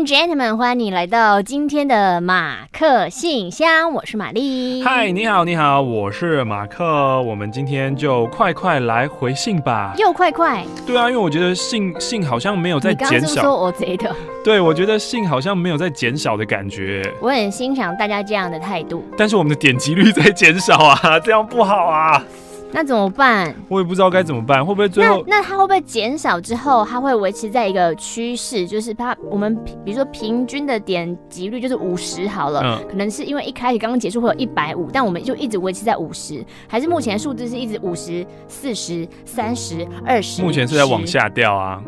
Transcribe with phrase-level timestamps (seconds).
[0.00, 4.82] And gentlemen，欢迎你来到今天的马克信箱，我是玛丽。
[4.82, 7.20] 嗨，你好，你好，我是马克。
[7.20, 9.92] 我们今天就快快来回信吧。
[9.98, 10.64] 又快快？
[10.86, 13.10] 对啊，因为我觉得信信好像没有在减少。
[13.10, 14.16] 你刚刚是是说我贼的？
[14.42, 17.02] 对，我觉得信好像没有在减少的感觉。
[17.20, 19.04] 我很欣赏大家这样的态度。
[19.18, 22.24] 但是我们的点击率在减少啊，这样不好啊。
[22.72, 23.54] 那怎么办？
[23.68, 40.42] 我也不知道该怎么办，会不会最后那那它会不会减少之后，它会维持在一个趋势，就是它我们比如说平均的点击率就是五十好了，嗯，可能是因为一开始刚刚结束会有一百五，但我们就一直维持在五十，还是目前的数字是一直五十、四十、三十、二十？
[40.42, 41.82] 目前是在往下掉啊，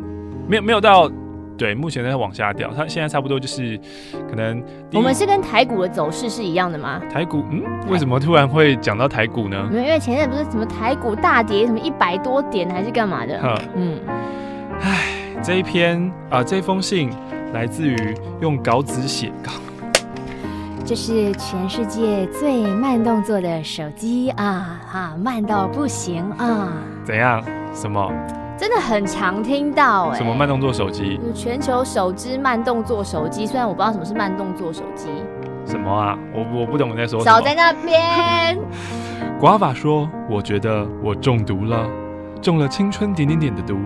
[0.49, 1.11] 没有没有到。
[1.63, 3.79] 对，目前在往下掉，它现在差不多就是
[4.29, 4.61] 可能。
[4.93, 7.01] 我们是跟台股的走势是一样的吗？
[7.09, 9.69] 台股，嗯，为什么突然会讲到台股呢？
[9.71, 13.39] 因为前阵不是什么台股大跌，什么一百多点还是干嘛的？
[13.77, 13.97] 嗯，
[14.81, 15.05] 唉，
[15.41, 17.11] 这一篇啊、呃，这封信
[17.53, 17.97] 来自于
[18.41, 19.53] 用稿纸写稿。
[20.85, 26.73] 这是全世界最慢动作的手机啊，哈，慢到不行啊！
[27.05, 27.41] 怎样？
[27.73, 28.13] 什么？
[28.63, 31.19] 真的很常听到哎、欸，什么慢动作手机？
[31.35, 35.09] 全球首支慢动作手机，虽然我不知道什么是慢动作手机。
[35.67, 36.17] 什么啊？
[36.33, 37.25] 我我不懂你在说什么。
[37.25, 38.57] 少在那边。
[39.43, 41.85] 寡法说：“我觉得我中毒了，
[42.41, 43.77] 中了青春点点点的毒，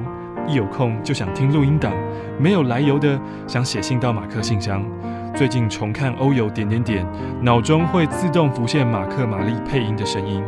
[0.46, 1.90] 一有空就想听录音档，
[2.38, 4.84] 没有来由的想写信到马克信箱。
[5.34, 7.06] 最近重看欧游点点点，
[7.40, 10.44] 脑中会自动浮现马克玛丽配音的声音。”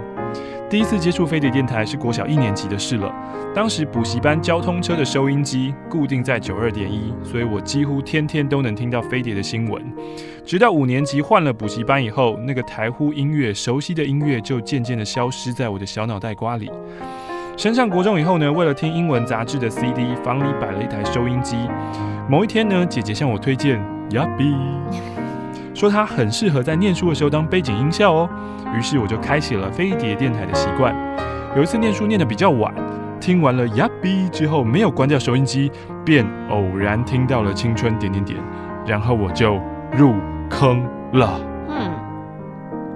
[0.70, 3.10] 第一次接触飞碟电台是国小一年级的事了。
[3.54, 9.82] 当时补习班交通车的收音机固定在九二点一，所以我几乎天天都能听到飞碟的新闻。
[10.44, 16.70] 直到五年级换了补习班以后，那个台呼音乐、熟悉的音乐就渐渐的消失在我的小脑袋瓜里。
[17.56, 21.56] 升上国中以后呢，为了听英文杂志的 CD，房里摆了一台收音机。
[22.28, 24.54] 某一天呢，姐姐向我推荐 Yabi，
[25.78, 28.28] 说它很适合在念书的时候当背景音效哦。
[28.76, 30.92] 于是我就开启了飞碟电台的习惯。
[31.56, 32.74] 有一次念书念得比较晚，
[33.20, 35.70] 听完了呀比之后，没有关掉收音机，
[36.04, 38.40] 便偶然听到了青春点点点，
[38.84, 39.60] 然后我就
[39.96, 40.14] 入
[40.50, 41.40] 坑了。
[41.68, 41.92] 嗯，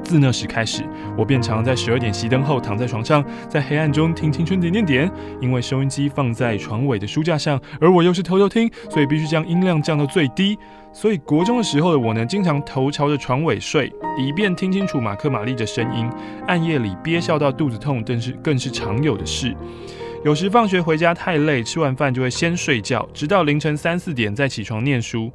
[0.02, 0.82] 自那时开始，
[1.16, 5.08] 我便常在十二点熄灯后躺在床上，在黑暗中听青春点点点。
[5.40, 10.58] 因为收音机放在床尾的书架上，而我又是偷偷听，所以必须将音量降到最低。
[10.92, 16.08] 所以国中的时候的我呢，经常头朝着床尾睡，以便听清楚马克玛丽的声音。
[16.46, 19.56] 暗夜里憋笑到肚子痛，更是更是常有的事。
[20.24, 25.32] 有时放学回家太累，吃完饭就会先睡觉，直到凌晨三四点再起床念书。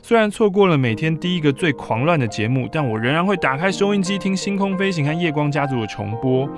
[0.00, 6.48] 虽然错过了每天第一个最狂乱的节目，但我仍然会打开收音机听《星空飞行》和《夜光家族》的重播。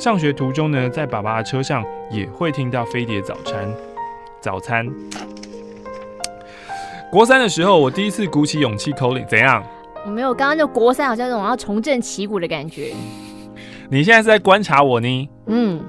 [0.00, 3.68] 上学途中呢，在爸爸的车上也会听到飞碟早餐。
[4.40, 4.86] 早餐。
[7.10, 9.62] 国三的时候，我第一次鼓起勇气 calling，怎样？
[10.04, 12.92] 我没有，刚刚就国三好像那种要重振旗鼓的感觉。
[13.88, 15.30] 你现在是在观察我呢？
[15.46, 15.80] 嗯。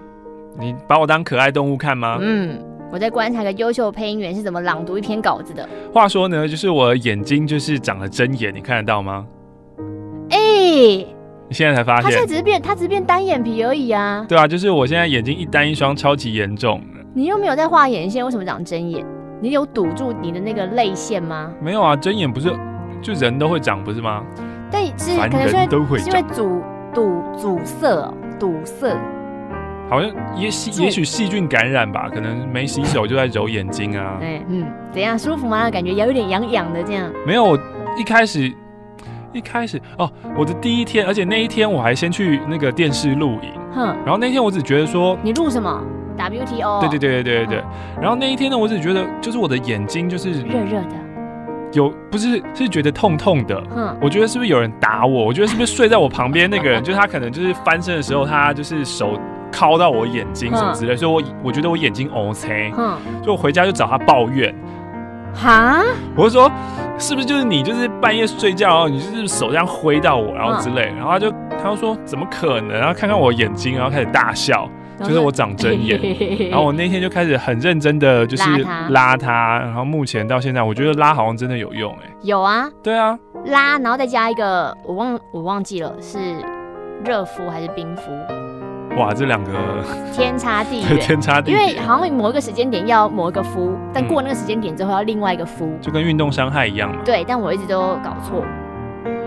[0.58, 2.18] 你把我当可爱动物看吗？
[2.22, 2.59] 嗯，
[2.91, 5.68] 我在观察个优秀配音员是怎么朗读一篇稿子的。
[5.94, 9.25] 话说呢，就是我的眼睛就是长了针眼，你看得到吗？
[10.29, 10.97] 哎、欸，
[11.47, 12.03] 你现在才发现？
[12.03, 14.25] 他现在只是变，他只是变单眼皮而已啊。
[14.28, 16.81] 对啊，就是我现在眼睛一单一双，超级严重。
[17.13, 19.06] 你又没有在画眼线，为什么长针眼？
[19.42, 21.52] 你有堵住你的那个泪腺吗？
[21.62, 22.54] 没有啊，睁眼不是
[23.02, 24.24] 就人都会长不是吗？
[24.72, 26.62] 但是可能是因为是因为阻
[26.94, 28.96] 堵阻塞堵塞，
[29.90, 34.18] 好像也细也许细菌感染吧，可能没洗手就在揉眼睛啊。
[34.20, 35.72] 对，嗯，怎样舒服吗？
[35.72, 37.12] 感觉也有点痒痒的这样。
[37.26, 37.59] 没有，我
[37.97, 38.53] 一开始
[39.32, 45.82] 一开始哦，我的第一天，而且那一天我还先去那个电视录影，哼，然后那天我只觉得说你录什么
[46.20, 47.64] ？WTO，对对对对对对，
[48.02, 50.96] 然后那一天呢，我只觉得就是我的眼睛就是热热的，
[51.72, 55.26] 有不是是觉得痛痛的，嗯，我觉得是不是有人打我？
[55.26, 59.18] 我觉得是不是睡在我旁边那个人， 就是他可能就是翻身的时候，他就是手
[59.52, 64.54] 敲到我眼睛什么之类，所以我我觉得我眼睛 OK，嗯，所以我回家就找他抱怨，
[65.34, 65.82] 哈，
[66.16, 66.52] 我就说
[66.98, 71.32] 是不是就是你就是半夜睡觉，然后你就是手这样挥到我，然后之类，然后他就
[71.62, 72.72] 他就说怎么可能？
[72.72, 74.70] 然后看看我眼睛，然后开始大笑。
[75.03, 75.99] 就是我长针眼，
[76.49, 78.43] 然后我那天就开始很认真的就是
[78.90, 82.09] 拉它，然后目前到现在，我觉得拉好像真的有用哎。
[82.22, 86.17] 有啊，对啊，拉，然后再加一个，我忘我忘记了是
[87.05, 88.11] 热敷还是冰敷。
[88.97, 89.51] 哇，这两个
[90.11, 91.61] 天差地远， 天差地远。
[91.61, 97.01] 因为好像某一个时间点要某一个敷，但过那个时间点之后要另外一个敷，就跟运动伤害一样嘛。
[97.05, 98.43] 对，但我一直都搞错。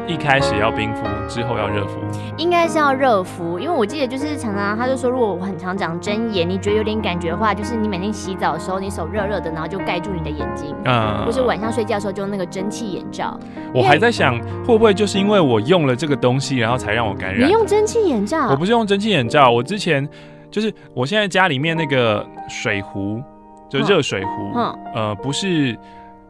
[0.06, 2.00] 一开始要冰敷，之后要热敷，
[2.37, 13.38] 应该是要热敷，因为我记得就是常常他就说，如果我很常长针眼，你觉得有点感觉的话，就是你每天洗澡的时候，你手热热的，然后就盖住你的眼睛，嗯，或是晚上睡觉的时候就用那个蒸汽眼罩。
[13.72, 17.48] 我还在想，会不会就是因为我用了这个东西，然后才让我感染？
[17.48, 18.48] 你用蒸汽眼罩？
[18.50, 20.06] 我不是用蒸汽眼罩，我之前
[20.50, 23.22] 就是我现在家里面那个水壶，
[23.69, 25.78] 就热水壶，嗯，呃，不是。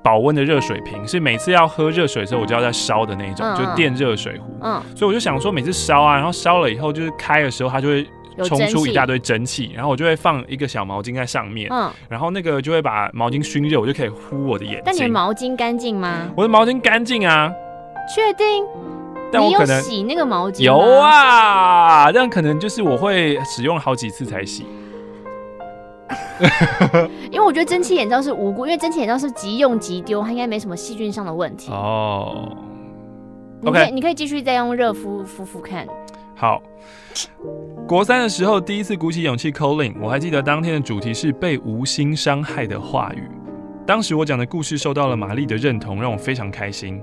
[0.03, 4.59] 保温的热水瓶是每次要喝热水的时候，我就要在烧的那一种，嗯、就电热水壶。
[4.63, 8.07] 嗯，所以我就想说，每次烧啊，然后烧了以后，就是开的时候，它就会
[8.45, 14.83] 冲出一大堆蒸汽，然后我就会放一个小毛巾在上面，嗯，然后那个就会把毛巾熏热，我就可以呼我的眼睛。
[14.85, 16.29] 但你的毛巾干净吗？
[16.37, 17.53] 我的毛巾干净啊。
[18.15, 18.65] 确定？
[19.31, 20.63] 但我可能洗那个毛巾？
[20.63, 24.67] 有啊，但可能就是我会使用好几次才洗。
[27.31, 32.57] 因为我觉得蒸汽眼罩是无辜，因为蒸汽眼罩是即用即丢，它应该没什么细菌上的问题哦。
[33.65, 35.87] OK，你可以继续再用热敷敷敷看。
[36.35, 36.61] 好，
[37.87, 43.31] 国三的时候第一次鼓起勇气 calling，我还记得当天的主题是被无心伤害的话语。
[43.87, 47.01] 当时我讲的故事受到了玛丽的认同，让我非常开心。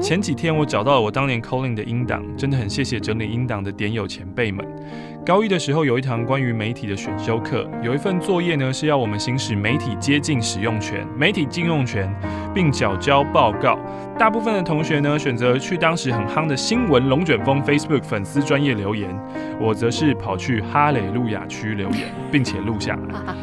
[0.00, 4.66] 前几天我找到了我当年 calling 的音档，真的很谢谢整理音档的点友前辈们。
[5.26, 12.08] 高一的时候有一堂关于媒体的选修课，有一份作业呢是要我们行使媒体接近使用权、媒体禁用权，
[12.54, 13.76] 并缴交报告。
[14.16, 19.10] 大部分的同学呢选择去当时很夯的新闻龙卷风 Facebook 粉丝专业留言，
[19.60, 23.34] 我则是跑去哈雷路亚区留言，并且录下来。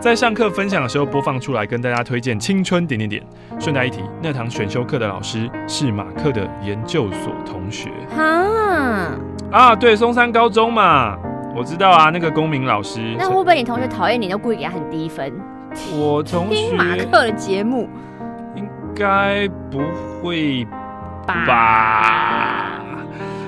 [0.00, 3.22] 在上课分享的时候播放出来，跟大家推荐青春点点点。
[3.60, 7.88] 顺带一提，那堂选修课的老师是马克的研究所同学。
[8.16, 9.12] 哈
[9.50, 11.16] 啊，对，松山高中嘛，
[11.56, 13.00] 我知道啊，那个公民老师。
[13.18, 15.32] 那会不会你同学讨厌你，就故意给他很低分？
[15.92, 17.88] 我同学马克的节目，
[18.54, 19.80] 应该不
[20.22, 20.64] 会
[21.26, 22.80] 吧？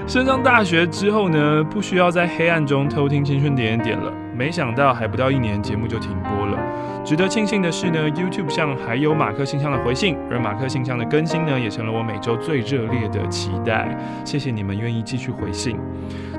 [0.09, 4.13] 升上大学之后呢，不需要在黑暗中偷听青春点点点了。
[4.35, 6.59] 没想到还不到一年，节目就停播了。
[7.05, 13.89] 值得庆幸的是呢，YouTube 上还有马克信箱的回信，而马克信箱的更新呢，也成了我每周最热烈的期待。
[14.25, 15.77] 谢谢你们愿意继续回信。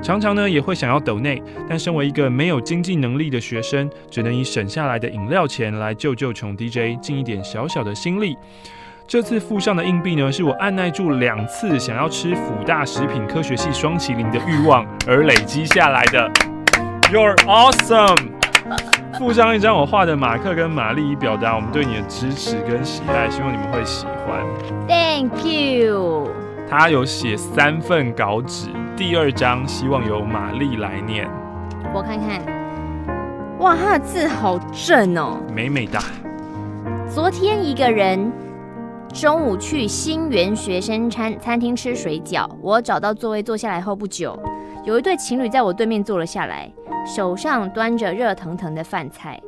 [0.02, 8.36] 常常呢也会想要抖内，但身为一个没有经济能力的学生，只能以省下来的饮料钱来救救穷 DJ，尽一点小小的心力。
[9.06, 16.53] 这次附上的硬币呢，是我按捺住两次想要吃辅大食品科学系双麒麟的欲望而累积下来的。
[17.14, 18.32] You're awesome！
[19.16, 24.44] 附上一张我画的马克跟玛丽，以表达我们对你的支持跟喜爱，希望你们会喜欢。
[24.88, 26.28] Thank you。
[26.68, 28.66] 他有写三份稿纸，
[28.96, 31.30] 第二张希望由玛丽来念。
[31.94, 32.40] 我看看。
[33.60, 36.00] 哇，他的字好正哦，美美哒。
[37.08, 38.32] 昨天一个人
[39.14, 44.36] 中午去新园学生餐餐厅吃水饺，我找到座位坐下来后不久，
[44.84, 46.68] 有一对情侣在我对面坐了下来。
[47.06, 49.40] 手上端着热腾腾的饭菜，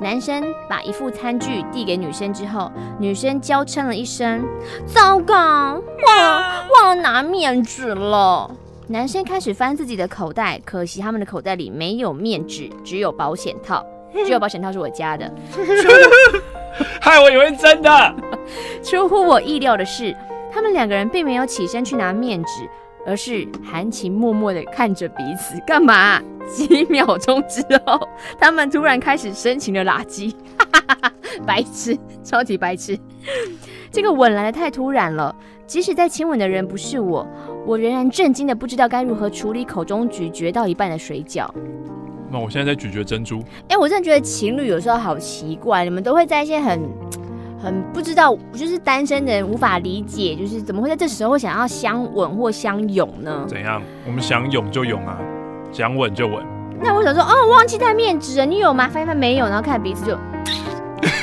[0.00, 4.44] 男生把一副餐具递给女生之后，女生娇嗔了一声
[4.84, 5.82] ：“糟糕，忘
[6.74, 8.50] 忘了拿面纸了。”
[8.88, 13.82] 男生开始翻自己的口袋，可惜他们的口袋里没有面纸，只有保险套。
[14.24, 15.28] 只有保险套是我家的，
[17.00, 18.16] 害我以为真的。
[18.82, 20.14] 出乎我意料的是，
[20.52, 22.68] 他们两个人并没有起身去拿面纸。
[23.06, 26.18] 而是含情脉脉的看着彼此，干嘛？
[26.48, 28.00] 几秒钟之后，
[28.40, 30.34] 他们突然开始深情的拉基，
[31.46, 32.98] 白痴，超级白痴。
[33.90, 37.28] 这个吻来得太突然了，即使在亲吻的人不是我，
[37.66, 41.46] 我仍然震惊的不知道该如何处理口中咀嚼到一半的水饺。
[42.34, 43.38] 那我现在在咀嚼珍珠。
[43.68, 46.80] 哎、欸，我真的觉得情侣有时候好奇怪，你们都会在一些很。
[47.62, 53.42] 很不知道，就是单身的人无法理解，就是怎么会在这时候想要相吻或相拥呢？
[53.48, 53.80] 怎样？
[54.06, 55.16] 我们想拥就拥啊，
[55.72, 56.44] 想吻就吻。
[56.82, 58.86] 那我想说，哦，我忘记带面纸了，你有吗？
[58.86, 60.14] 发现没有，然后看彼此就，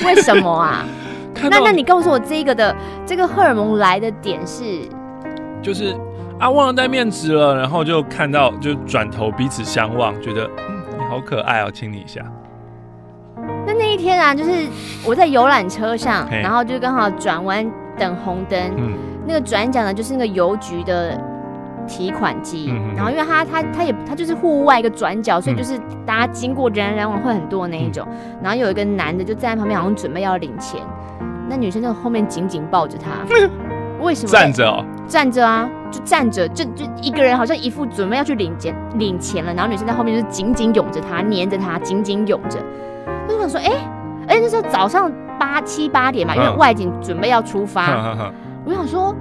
[0.03, 0.83] 为什么啊？
[1.47, 2.75] 那那你告诉我这个的
[3.05, 4.63] 这个荷尔蒙来的点是？
[5.61, 5.95] 就是
[6.39, 10.49] 啊，忘了带面纸了，然后就看到就转头彼此相望，觉得
[11.11, 12.21] 好可爱哦，亲你一下。
[13.67, 14.65] 那那一天啊，就是
[15.05, 18.57] 我在游览车上，然后就刚好转弯等红灯。
[18.77, 18.93] 嗯，
[19.27, 21.19] 那个转角呢，就是那个邮局的
[21.85, 28.07] 提款机，嗯、然后因为它它它也它就是户外一个转角，所以就是大家经过人来人往会很多的那一种。
[28.09, 30.79] 嗯、然后有一个男的就站在旁边，好像准备要领钱，
[31.49, 33.09] 那女生就后面紧紧抱着他。
[34.01, 34.83] 为什么站着哦？
[35.07, 42.59] 站着啊，就站着，就就一个人好像一副准备要去领钱领钱了，然后女生在后面就紧紧拥着他，黏着他，紧紧拥着。
[43.27, 43.75] 我就想说，哎、欸，
[44.27, 48.33] 哎、欸，那时候早上八七八点嘛，因为外景准备要出发，嗯、
[48.65, 49.15] 我想说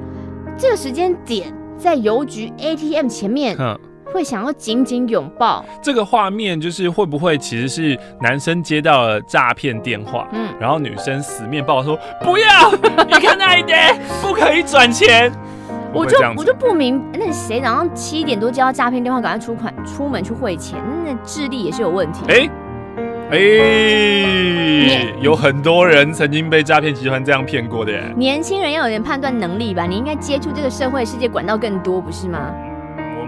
[0.57, 3.57] 这个时间点在邮局 ATM 前面。
[3.59, 3.79] 嗯
[4.13, 12.71] 会想要紧紧拥抱这个画面，就是会不会其实是男生接到了诈骗电话，嗯，然后女生死面抱说不要，
[13.07, 15.33] 你看那一点不可以转钱，
[15.95, 22.25] 我就我就不明那谁早上七点多接到诈骗电话，赶快出款出门去汇钱，那智力也是有问题。
[22.29, 22.51] 哎
[23.33, 28.13] 哎，有很多人曾经被诈骗集团这样骗过的耶。
[28.17, 32.53] 年轻人要有点判断能力吧，你应该接触这个社会世界管道更多，不是吗？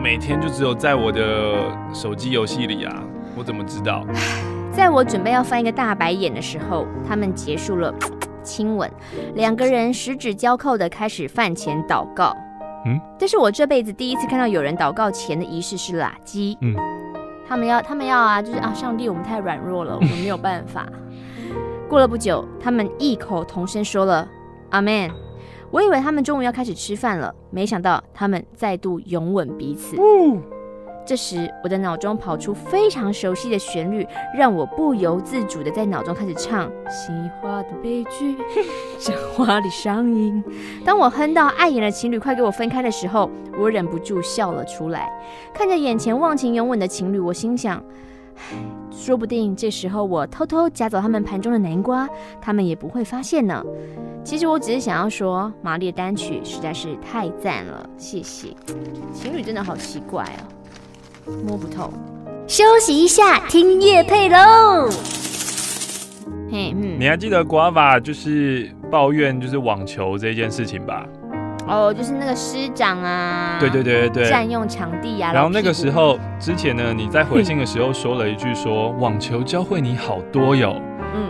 [0.03, 3.05] 每天就只有在我的手机游戏里啊，
[3.37, 4.05] 我怎么知道？
[4.75, 7.95] 在我准备要翻一个大白眼的时候，他们结束了
[8.43, 8.91] 亲吻，
[9.37, 12.37] 两个人十指交扣的开始饭前祷告。
[12.85, 16.57] 嗯，这是我这辈子第一次看到有人祷告前的仪式是垃圾。
[16.61, 16.75] 嗯，
[17.49, 20.85] 他们要，他们要啊，就是啊，上帝，我们太软弱了，我们没有办法。
[21.89, 24.27] 过了不久，他们异口同声说了
[24.71, 25.09] 阿门。
[25.73, 29.97] 我以为他们中午要开始吃饭了，没想到他们再度拥吻彼此。
[29.97, 30.37] 哦、
[31.07, 37.11] 这时，我的脑中跑出非常熟悉的旋律，让我不由自主的在脑中开始唱《西
[37.41, 38.37] 花的悲剧》，
[39.01, 40.45] 像花里上瘾。
[40.85, 45.11] 当我哼到爱眼的情侣快给我分开的时候，我忍不住笑了出来。
[45.55, 47.83] 看着眼前忘情拥吻的情侣，我心想。
[48.91, 52.09] 说不定这时候我偷偷夹走他们盘中的南瓜，
[52.41, 53.65] 他们也不会发现呢。
[54.25, 58.49] 其实我只是想要说，玛丽的单曲实在是太赞了，谢谢。
[59.13, 60.25] 情侣真的好奇怪
[61.27, 61.93] 哦，摸不透。
[62.47, 64.89] 休息一下，听乐配喽。
[66.51, 71.07] 嘿，嗯，你还记得 Guava 就是抱怨就是网球这件事情吧？
[71.67, 75.33] 哦，就是那个师长啊，对对对对对，占用场地呀、啊。
[75.33, 80.81] 然后那个时候之前呢，你在回信的时候说了一句说，网球教会你好多哟。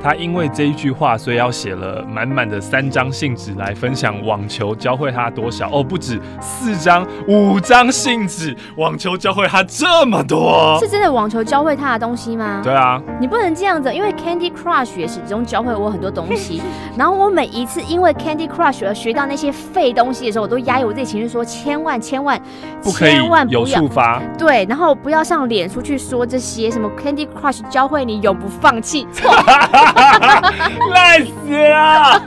[0.02, 5.68] 他因为这一句话，所以要写了满满的三张信纸来分享网球教会他多少。
[5.72, 12.60] 哦，不止四张，五张信纸，网球教会他这么多，是真的网球教会他的东西吗？
[12.62, 16.62] 对啊，你不能这样子，因为 Candy Crush 也始终教会我很多东西，
[16.96, 22.40] 然后我每一次因为 Candy Crush 而学到那些废东西的时候，我都压抑我自己情绪，说千万千万
[22.82, 23.16] 不可以
[23.48, 29.30] 有触发，对，然后不要上脸出去说这些什么 Candy Crush 教会你永不放弃， 错。
[30.92, 32.22] 烂死了！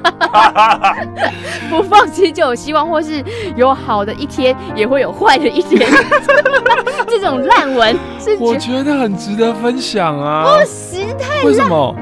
[1.69, 3.23] 不放弃就有希望，或是
[3.55, 5.89] 有好的一天，也会有坏的一天。
[7.07, 10.43] 这种烂文是我觉得很值得分享啊！
[10.43, 11.45] 不行，太烂。
[11.45, 11.95] 为什么？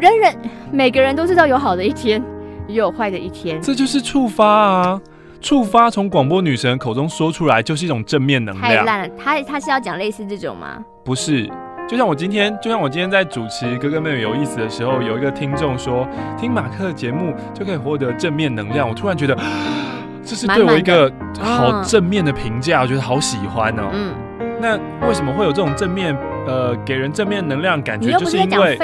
[0.00, 0.34] 人人
[0.70, 2.22] 每个人都知道有好的一天，
[2.66, 3.60] 也有坏的一天。
[3.60, 5.00] 这就是触发啊！
[5.40, 8.68] 触发从广播女神口中说出来，就是一种正面能量。
[8.68, 9.08] 太烂了！
[9.22, 10.78] 他他是要讲类似这种吗？
[11.04, 11.48] 不是。
[11.88, 16.06] 就像我今天，就像我今天在主持《哥哥妹妹有意思》的时候，有一个听众说，
[16.38, 18.86] 听马克的节目就可以获得正面能量。
[18.86, 19.34] 我突然觉得，
[20.22, 23.88] 这是对我一个好正面的评价，我觉得好喜欢哦。
[23.94, 24.12] 嗯，
[24.60, 24.76] 那
[25.08, 26.14] 为什么会有这种正面，
[26.46, 28.12] 呃，给人正面能量感觉？
[28.18, 28.76] 就是因为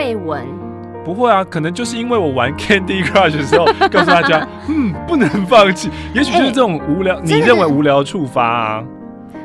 [1.04, 5.90] 不会啊，可能就是因为我玩 Candy Crush 的时候，告诉大家， 嗯，不能放弃。
[6.14, 8.84] 也许就是这种无聊，你认为无聊触发啊。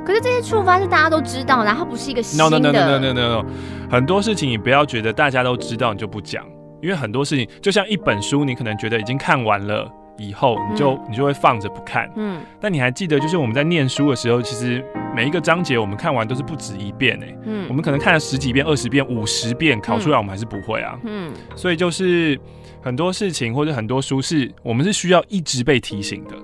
[0.10, 2.50] 可是这些触发是大家都知道，然后不是一个新的。
[2.50, 3.46] No no no no no no no，
[3.92, 6.44] 很多事情你不要觉得大家都知道你就不讲，
[6.82, 9.88] 因为很多事情就像一本书，你可能觉得已经看完了
[10.18, 12.12] 以后，你就、嗯、你就会放着不看。
[12.16, 12.42] 嗯。
[12.60, 14.84] 但你还记得，就是我们在念书的时候，其实
[15.16, 17.38] 每一个章节我们看完都是不止一遍哎。
[17.46, 17.68] 嗯。
[17.70, 20.98] 我们可能看了十几遍、二十遍、五十遍，考出来我们还是不会啊。
[21.04, 21.32] 嗯。
[21.56, 22.36] 所以就是
[22.82, 26.36] 很多事情或者很多书是我们是需要一直被提醒的。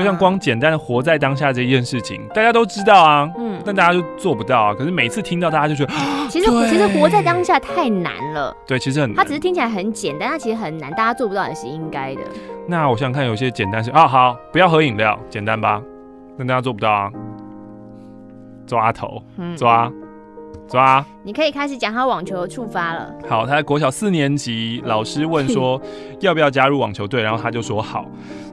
[0.00, 4.74] 就像光简单的活在当下这件事情，大家都知道啊，嗯，但大家就做不到啊。
[4.74, 5.92] 可是每次听到，大家就觉得，
[6.30, 8.56] 其实其实活在当下太难了。
[8.66, 12.22] 对，其实很难，它只是听起来很简单，它其实很难，大家做不到也是应该的。
[12.66, 15.82] 那我想想看，有些简单是啊，好，不要喝饮料，简单吧？
[16.38, 17.10] 但大家做不到啊，
[18.66, 19.22] 抓头，
[19.56, 19.92] 抓。
[20.70, 21.04] 抓！
[21.22, 23.12] 你可以开始讲他网球的触发了。
[23.28, 25.80] 好，他在国小四年级，老师问说
[26.20, 28.06] 要不要加入网球队，然后他就说好。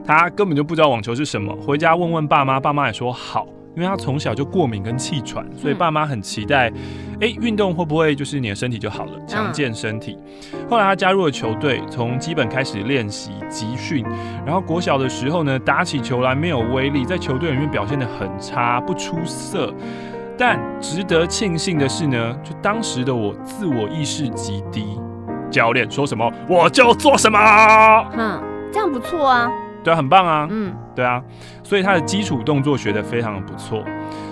[0.04, 3.46] 他根本就不知道网球是什么，回家问问爸妈，爸妈也说好。
[3.76, 6.66] 因为他从小就过敏跟气喘，所以爸妈很期待，
[7.20, 10.18] 哎、嗯，运动会不会就是你的身体就好了，强健身体。
[10.52, 14.04] 嗯、后来他加入了球队，从基本开始练习集训，
[14.44, 19.72] 然后国小的时候呢，打起球来没有威力，在球队里面表现得很差，不出色。
[20.38, 24.98] 但值得庆幸的是呢，就当时的我自我意识极低，
[25.50, 27.38] 教练说什么我就做什么。
[28.16, 28.40] 嗯，
[28.72, 29.50] 这样不错啊。
[29.82, 30.46] 对啊，很棒啊。
[30.48, 31.22] 嗯，对啊，
[31.62, 33.84] 所以他的基础动作学得非常的不错。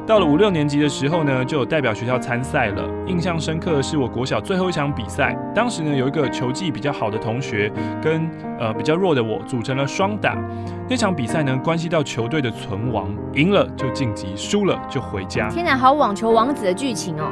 [0.05, 2.83] 到了五六年级的时候呢，就有代表学校参赛了。
[3.07, 7.71] 印象深刻的是我国小最后一场比赛，当时呢有一个球技比较好的同学
[8.03, 10.37] 跟呃比较弱的我组成了双打。
[10.89, 15.49] 那场比赛呢关系到球队的存亡，赢了就晋级，输了就回家。
[15.49, 17.31] 天哪，好网球王子的剧情哦！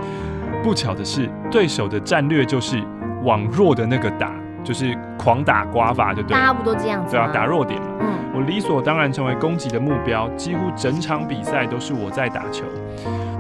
[0.63, 2.81] 不巧的是，对手的战略就是
[3.25, 4.31] 往弱的那个打，
[4.63, 6.35] 就是狂打刮法，就对。
[6.35, 7.17] 大家不都这样子？
[7.17, 7.89] 对啊，打弱点嘛。
[7.99, 8.15] 嗯。
[8.35, 12.65] 我理所当然成为攻击的目标，几乎整场比赛都是我在打球。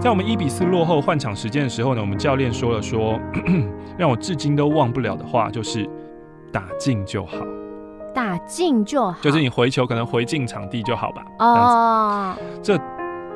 [0.00, 3.18] 在我们一比四落后换场时间的时候呢，我们教练说了说
[3.98, 5.88] 让我至今都忘不了的话，就是
[6.52, 7.38] 打进就好，
[8.14, 11.24] 打进就好，就是你回球可能回进场地就好吧。
[11.38, 12.78] 哦，这。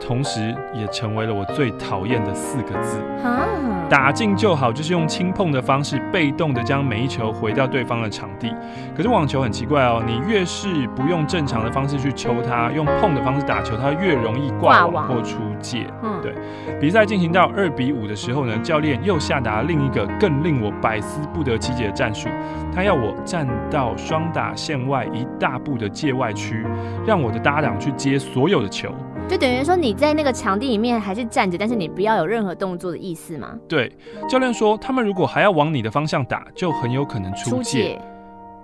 [0.00, 2.98] 同时，也成为了我最讨厌的四个字。
[3.22, 3.46] 啊，
[3.88, 8.54] 打进就好，就是用轻碰的方式，被动的将每一球回到对方的场地。
[8.96, 15.86] 可是网球很奇怪哦，你越是不用正常的方式去抽它，用碰的方式打球，它越容易挂网或出界。
[16.02, 16.34] 嗯，对。
[16.80, 22.28] 比赛进行到二比五的时候呢，教练又下达另一个更令我百思不得其解的战术，
[22.74, 26.64] 他要我站到双打线外一大步的界外区，
[27.06, 28.94] 让我的搭档去接所有的球。
[29.28, 33.54] 就等于说你在那个场地里面还是站着，但是你不要有任何动作的意思吗？
[33.68, 33.92] 对，
[34.26, 38.00] 教练说他们如果还要往你的方向打，就很有可能出界。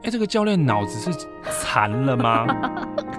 [0.02, 2.46] 哎、欸，这个教练脑子是残了吗？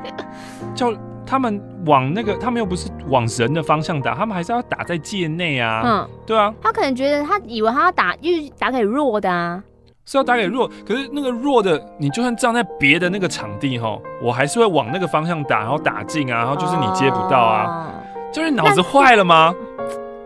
[0.73, 0.91] 教
[1.23, 5.83] 他们往那个，他们又不是往人的方向打，他们还是要打在界内啊。
[5.85, 6.51] 嗯，对啊。
[6.61, 9.63] 他可能觉得他以为他要打，就是打给弱的啊。
[10.05, 17.91] 是要打给弱，可是那个弱的，你就算站在别的那个场地哈，我还是会往那个方向打，然后打进啊，然后就是你接不到啊，
[18.31, 19.53] 教练脑子坏了吗？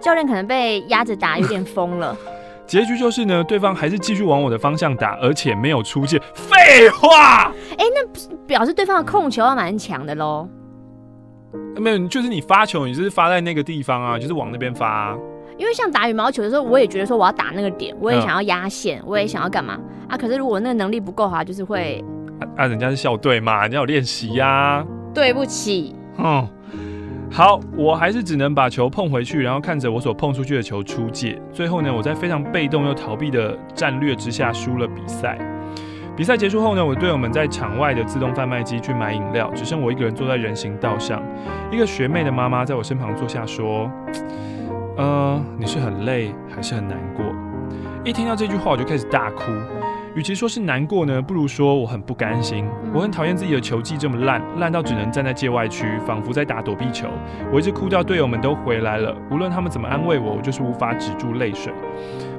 [0.01, 2.15] 教练可能被压着打，有点疯了。
[2.67, 6.21] 结局就是呢，对方还是继续往我的方向打，而且没有出界。
[6.33, 7.51] 废话。
[7.77, 10.47] 哎、欸，那表示对方的控球要蛮强的喽。
[11.77, 15.17] 没有，就是你发球，你就是发在那个地方啊，就是往那边发啊。
[15.59, 20.17] 因为像打羽毛球的时候，我也觉得说我要打那个点，我也想要压线，我也想要干嘛啊？
[20.17, 22.01] 可是如果那个能力不够好，就是会
[22.39, 24.85] 啊，啊，人家是校队嘛，人家有练习呀。
[25.13, 26.47] 对不起，嗯，
[27.29, 31.37] 好，我还是只能把球碰回去，然后看着我所碰出去的球出界。
[31.51, 35.37] 最后呢，我在非常被动又逃避的战略之下输了比赛。
[36.15, 41.21] 比赛结束后呢，我的队友们在场外的自动贩卖机去买饮料，只剩我一个人坐在人行道上。
[41.69, 43.91] 一个学妹的妈妈在我身旁坐下说。
[44.99, 47.25] 呃，你是很累还是很难过？
[48.03, 49.43] 一听到这句话，我就开始大哭。
[50.13, 52.67] 与其说是难过呢，不如说我很不甘心。
[52.93, 57.07] 我很讨厌自己的球技这么烂，烂到只能站在界外区，仿佛在打躲避球。
[57.49, 61.71] 我一直哭到队友们都回来了，无论他们怎么安慰我，我就是无法止住泪水。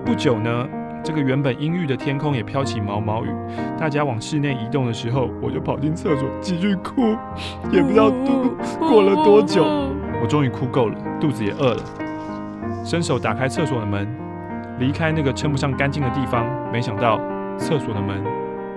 [0.04, 0.68] 不久呢，
[1.02, 3.30] 这个原本阴郁的天空也飘起毛毛雨。
[3.78, 7.16] 大家往室内移动的时候，我就跑进厕所继续哭。
[7.72, 9.64] 也不知道度过了多久，
[10.20, 11.82] 我终于哭够了，肚子也饿了。
[12.90, 14.04] 伸手打开厕所的门，
[14.80, 17.20] 离开那个称不上干净的地方，没想到
[17.56, 18.20] 厕所的门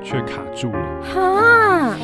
[0.03, 1.01] 却卡住了。
[1.01, 1.97] 哈！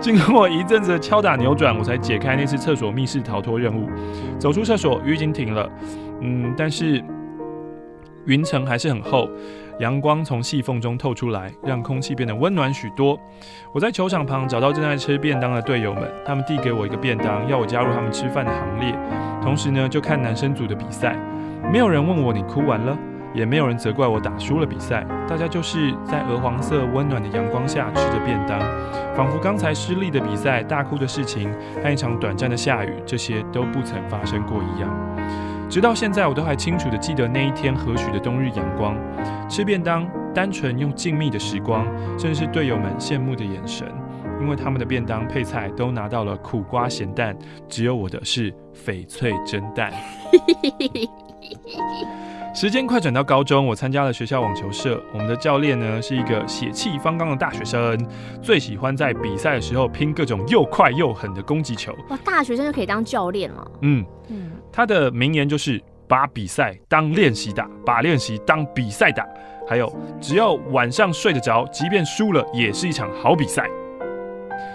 [0.00, 3.88] 经过一阵子的敲打扭转，我才解开那次厕所密室逃脱任务。
[4.40, 5.70] 走出厕所，雨已经停了，
[6.20, 7.00] 嗯，但是
[8.24, 9.28] 云层还是很厚，
[9.78, 13.16] 阳光从细缝中透出来，让空气变得温暖许多。
[13.72, 18.92] 我在球场旁找到正在吃便当的队友们，他们递给我一个便当，要我加入他们吃饭的行列。
[19.40, 21.16] 同时呢，就看男生组的比赛。
[21.70, 22.96] 没有人问我你哭完了，
[23.34, 25.06] 也没有人责怪我打输了比赛。
[25.28, 28.60] 大家就是在鹅黄色温暖的阳光下吃着便当，
[29.16, 31.50] 仿佛刚才失利的比赛、大哭的事情
[31.82, 34.90] 和一场短暂的下雨，这些都不曾发生过一样。
[35.70, 38.94] 直到现在，我都还清楚地记得那一天和许的冬日阳光，
[39.48, 41.86] 吃便当，单纯用静谧的时光，
[42.18, 43.88] 正是队友们羡慕的眼神，
[44.38, 47.34] 因为他们的便当配菜都拿到了苦瓜咸蛋，
[47.70, 49.90] 只有我的是翡翠蒸蛋。
[52.54, 55.02] 时间快转到高中，我参加了学校网球社。
[55.14, 57.98] 我们的教练呢是一个血气方刚的大学生，
[58.42, 61.96] 最喜欢在比赛的时候拼各种又快又狠的攻击球。
[62.10, 63.70] 哇，大学生就可以当教练了。
[63.80, 69.26] 嗯嗯，他的名言就是把比赛当练习打，把练习当比赛打。
[69.66, 73.66] 还有，只要晚上睡得着，即便输了也是一场好比赛。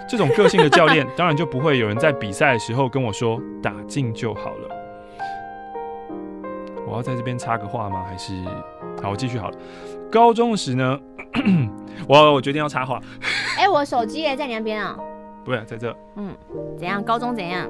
[0.08, 4.77] 这种个性的教练， 当然就不会有人在比赛的时候跟我说打进就好了。
[6.88, 8.04] 我要在这边插个话吗？
[8.08, 8.32] 还是
[9.02, 9.58] 好，我继续好了。
[10.10, 10.98] 高中时呢，
[12.08, 13.00] 我我决定要插话。
[13.58, 14.96] 哎、欸，我手机也在你那边啊？
[15.44, 15.94] 不是，在这。
[16.16, 16.34] 嗯，
[16.78, 17.02] 怎样？
[17.02, 17.68] 高中怎样？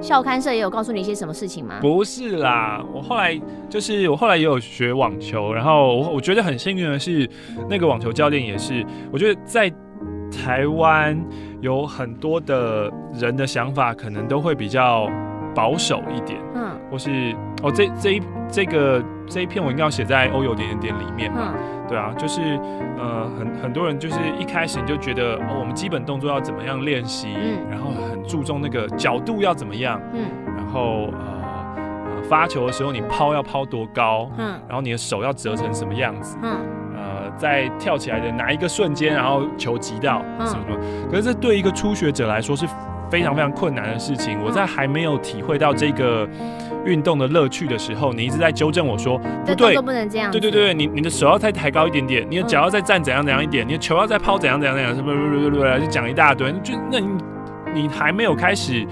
[0.00, 1.74] 校刊社也有告诉你一些什么事情吗？
[1.80, 7.28] 不是啦，我后来就是我后来也有学网球，然后我我觉得很幸运的是，
[7.68, 9.70] 那个网球教练也是，我觉得在
[10.30, 11.22] 台湾
[11.60, 15.10] 有很多的人的想法可能都会比较
[15.54, 22.42] 保守一点，嗯，或是哦这这一这个这一篇我应该要写在欧游点点点里面嘛，嗯、对啊，就是
[22.98, 36.56] 呃很很多人就是一开始你就觉得哦我们基本动作要怎么样练习，嗯，然后很注重那个角度要怎么样，嗯，然后呃呃发球的时候你抛要抛多高，嗯，然后你的手要折成什么样子，嗯，
[36.94, 42.66] 呃在跳起来的哪一个瞬间，然后球击到什么什么，可是这对一个初学者来说是。
[43.10, 46.26] 非常非常困难的事情，我在还没有体会到这个
[46.84, 50.30] 运动的乐趣的时候，你一直在纠正我说不对，都不能这样。
[50.30, 56.52] 对对对，你你的手要再抬高一点点，你的脚要再站怎样怎样一点，你的球要再抛怎样怎样怎样，什么就讲一大堆。
[56.62, 57.08] 就那你
[57.74, 58.86] 你还没有开始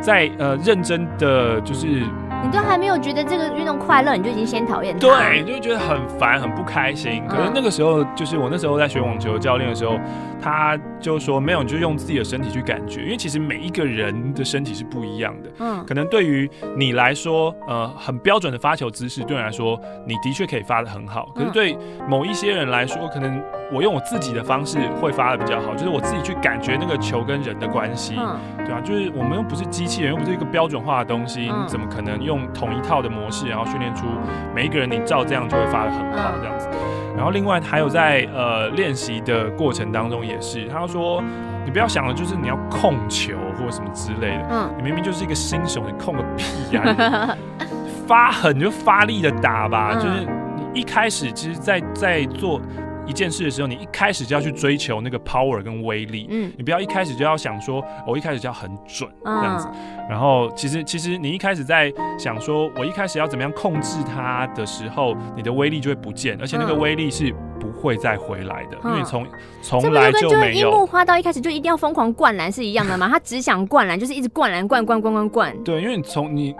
[0.00, 2.02] 在呃认真的就是。
[2.42, 5.00] 你都还没有觉得这个运动快乐，你就已经先讨厌它。
[5.00, 7.22] 对，你就觉得很烦，很不开心。
[7.26, 9.98] 可是那个时候，就是我那时候在学网球教练的时候，
[10.40, 15.50] 他就说没有，你就用自己的身体去感觉，因为其实每一个人的身体是不一样的。
[15.60, 21.30] 嗯，可能对于你来说，呃，很标准的发球姿势，对你来说，你的确可以发的很好。
[21.34, 23.42] 可是对某一些人来说，可能
[23.72, 28.16] 我用我自己的方式会发的比较好，就是我自己去感觉那个球跟人的关系。
[28.18, 32.34] 嗯，对啊，就是我们又不是机器人，又不是一个标准化的东西，你怎么可能用？
[32.34, 34.06] 用同一套的模式，然后训练出
[34.52, 36.68] 每一个人，你照这样就会发的很好这样子。
[37.16, 41.22] 然后另外还有在呃练习的过程当中也是，他说
[41.64, 47.36] 你不要想的就是你要控球或者什么之类的，嗯，你明明就是一个新手，你控个屁呀！
[48.06, 52.60] 发狠就发力的打吧，就是你一开始其实在在做。
[53.06, 59.68] 一件事的时候，你一开始就要去追求那个 power 跟威力，嗯，你不要一开始就要想说，我一开始就要很准这样子。
[60.08, 69.26] 然后，其实其实你一开始在想说，我一开始要怎么样控制它的时候，你的威力就会不见，而且那个威力是不会再回来的，因为从
[69.62, 70.70] 从来就没有。
[70.70, 73.08] 樱木花道一开始就一定要疯狂灌篮是一样的嘛？
[73.08, 75.56] 他只想灌篮，就是一直灌篮，灌灌灌灌灌。
[75.64, 76.54] 对，因为你从你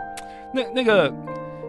[0.53, 1.13] 那那个。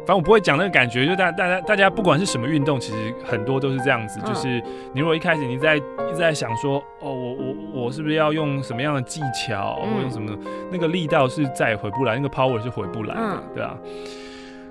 [0.06, 4.20] 反正我不会讲那个感觉，就大大家大家不管是什么运动，其实很多都是这样子。
[4.22, 4.62] 就是
[4.94, 10.38] 你如果一开始你在一直在想说，哦，我我我是不是要用什么样的技巧，或用什么
[10.72, 13.76] 那个力道是再也回不来，那个 power 是回不来的，对啊。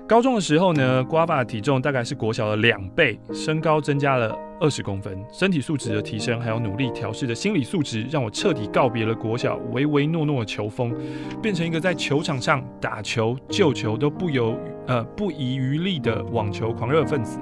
[0.07, 10.95] 高中的时候呢，瓜爸的体重大概是国小的两倍，身高增加了二十公分，身体素质的提升，还有努力调试的心理素质，让我彻底告别了国小唯唯诺诺的球风，
[11.41, 17.39] 变成一个在球场上打球、救球都不由呃不遗余力的网球狂热分子。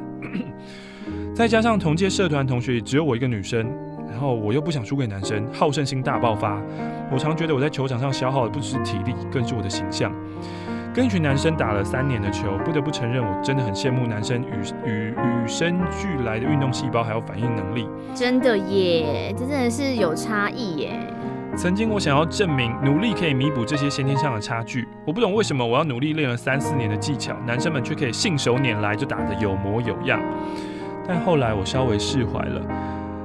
[1.36, 3.68] 再加上同届社团同学只有我一个女生，
[4.10, 6.62] 然后我又不想输给男生，好胜心大爆发。
[7.12, 10.12] 我常觉得我在球场上消耗的不只是体力，更是我的形象。
[10.94, 17.90] 跟一群男生打了三年的球，不得不承认，我真的很羡慕男生与与与生俱来的运动细胞还有反应能力。
[18.14, 20.92] 真的耶，这真的是有差异耶。
[21.56, 30.20] 曾经我想要证明努力可以弥补这些先天上的差距，我不懂为什么我要努力练了三四年的技巧，男生们却可以信手拈来就打得有模有样。
[31.08, 32.62] 但后来我稍微释怀了。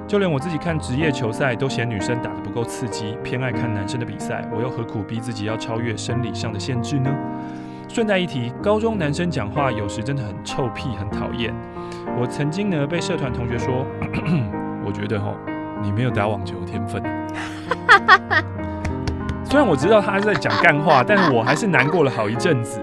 [0.08, 7.14] 就连我自己看职业球赛都嫌女生打得不够刺激，偏爱看男生的比赛，我又何苦逼自己要超越生理上的限制呢？
[7.90, 11.54] 顺带一提，高中男生讲话有时真的很臭屁，很讨厌。
[12.18, 13.84] 我曾经呢被社团同学说，
[14.82, 15.34] 我觉得吼，
[15.82, 17.02] 你没有打网球天分。
[19.44, 22.80] 虽然我知道他是在讲干话，但是我还是难过了好一阵子。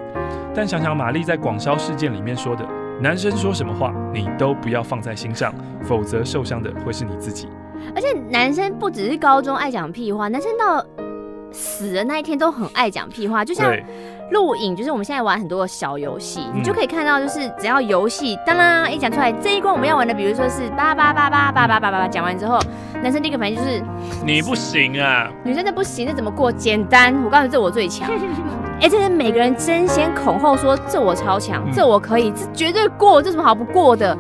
[0.54, 2.64] 但想想玛丽在广烧事件里面说的。
[3.06, 7.48] 男生说什么话，你都不要放在心上，否则受伤的会是你自己。
[7.96, 10.84] 而且男生不只是高中爱讲屁话，男生到
[11.52, 13.46] 死的那一天都很爱讲屁话。
[13.46, 13.72] 就像
[14.32, 22.58] 录影，就是我们现在玩很多小游戏，你就可以看到，就是只要游戏当当一讲出来，这一关我们要玩的，比如说是八八八八八八八八，讲完之后，
[23.04, 23.84] 男生第一个反应就是
[24.26, 26.52] 你不行啊，女生的不行，这怎么过？
[26.52, 28.10] 简单，我告诉你，这我最强。
[28.82, 34.16] 哎，这是每个人争先恐后说，这我超强，嗯、这我可以，这绝对过，这什么好不过的？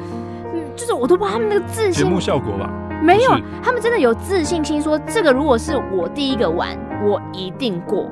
[0.54, 2.04] 嗯，就是我都不知道他们那个自信。
[2.04, 2.70] 节目效果吧？
[3.02, 6.70] 没有，他们真的有自信心，说这个如果是我第一个玩，
[7.06, 8.06] 我一定过。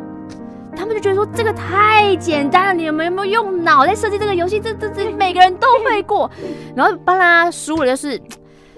[0.76, 4.60] 他们就觉得说这个太简单了，你们有没有用脑在设计这个游戏？
[4.60, 6.30] 这这这每个人都会过。
[6.76, 8.20] 然后巴拉输了就是，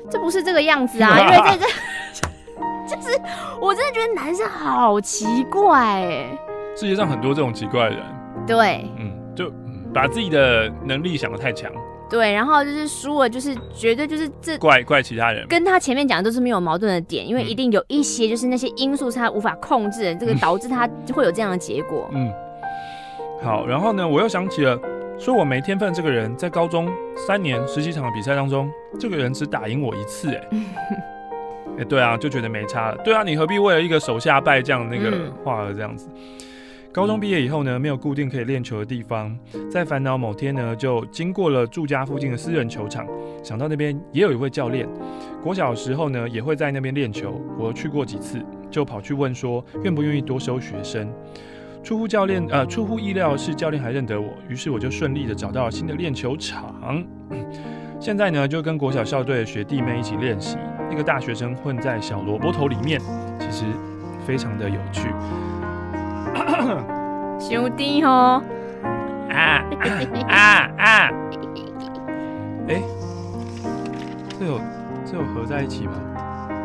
[0.10, 1.66] 这不是这个样子啊，因为在这，
[2.96, 3.20] 就是
[3.60, 6.38] 我真的觉得男生好奇怪哎。
[6.76, 8.04] 世界上很多这种奇怪的人，
[8.46, 11.72] 对，嗯，就嗯，把自己的能力想得太强。
[12.08, 22.08] 对，然后就是输了，就是绝对就是这怪怪其他人，跟他前面讲的都是没有矛盾的点，因为一定有一些就是那些因素是他无法控制的，嗯、这个导致他会有这样的结果。
[22.14, 22.32] 嗯，
[23.42, 24.78] 好，然后呢，我又想起了
[25.18, 30.48] 说我没天分这个人，在高中三年十几场的比赛当中，这个人只打赢我一次，哎，
[31.80, 32.98] 哎，对啊，就觉得没差了。
[32.98, 35.12] 对啊，你何必为了一个手下败将那个
[35.44, 36.08] 话而这样子？
[36.14, 36.22] 嗯
[36.96, 39.38] 高中毕业以后呢，没有固定可以练球的地方，
[39.70, 43.06] 在烦恼某天呢，就经过了住家附近的私人球场，
[43.44, 44.88] 想到那边也有一位教练，
[45.44, 51.12] 国小的时候呢，也会在那边练球，我去过几次，就跑去问说愿不愿意多收学生。
[51.84, 57.06] 出乎教练呃出乎意料是，教练还认得我，于是我就顺利的找到了新的练球场。
[58.00, 60.58] 现在呢，就跟国小校队的学弟妹一起练习，
[60.90, 63.02] 那个大学生混在小萝卜头里面，
[63.38, 63.66] 其实
[64.26, 65.10] 非常的有趣。
[67.40, 68.42] 兄弟哦，
[69.30, 69.64] 啊
[70.30, 71.10] 啊啊！
[72.68, 72.82] 哎，
[74.40, 74.60] 这有
[75.06, 75.94] 这有合在一起吗？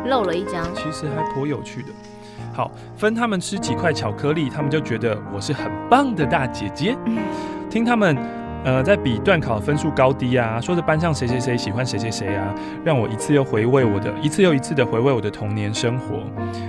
[0.05, 1.89] 漏了一张，其实还颇有趣的。
[2.53, 6.97] 好，分他们吃几块巧克力，他们就觉得我是很棒的大姐姐。
[7.69, 8.40] 听他们。
[8.63, 12.53] 呃，在比段考分数高低啊，说着班上谁谁谁喜欢谁谁谁啊，
[12.85, 16.23] 让我一次又回味我的，一次又一次的回味我的童年生活。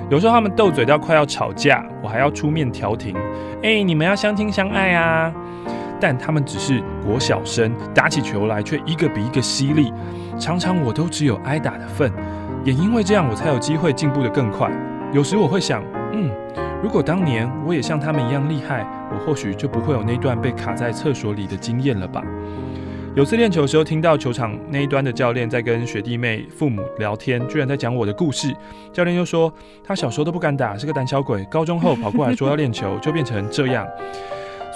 [0.09, 3.15] 有时候他们斗嘴到快要吵架，我还要出面调停。
[3.63, 5.33] 哎、你们要相亲相爱啊！
[6.01, 9.93] 但他们只是国小生，打起球来却一个比一个犀利，
[10.39, 12.11] 常常我都只有挨打的份。
[12.65, 14.71] 也因为这样，我才有机会进步得更快。
[15.13, 16.31] 有时我会想，嗯。
[16.83, 22.21] 如果当年我也像他们一样厉害，我或许就不会有那段被卡在厕所里的经验了吧。
[23.15, 28.53] 有次练球的时候，听到球场那一端的教练在跟学弟妹父母聊天，居然在讲我的故事。
[28.93, 29.53] 教练又说
[29.85, 31.45] 他小时候都不敢打，是个胆小鬼。
[31.45, 33.87] 高中后跑过来说要练球，就变成这样。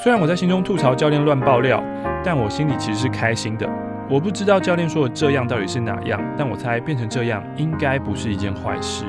[0.01, 1.83] 虽然我在心中吐槽教练乱爆料，
[2.23, 3.69] 但我心里其实是开心的。
[4.09, 9.07] 我不知道教练说的这样到底是哪样，但我猜变成这样应该不是一件坏事。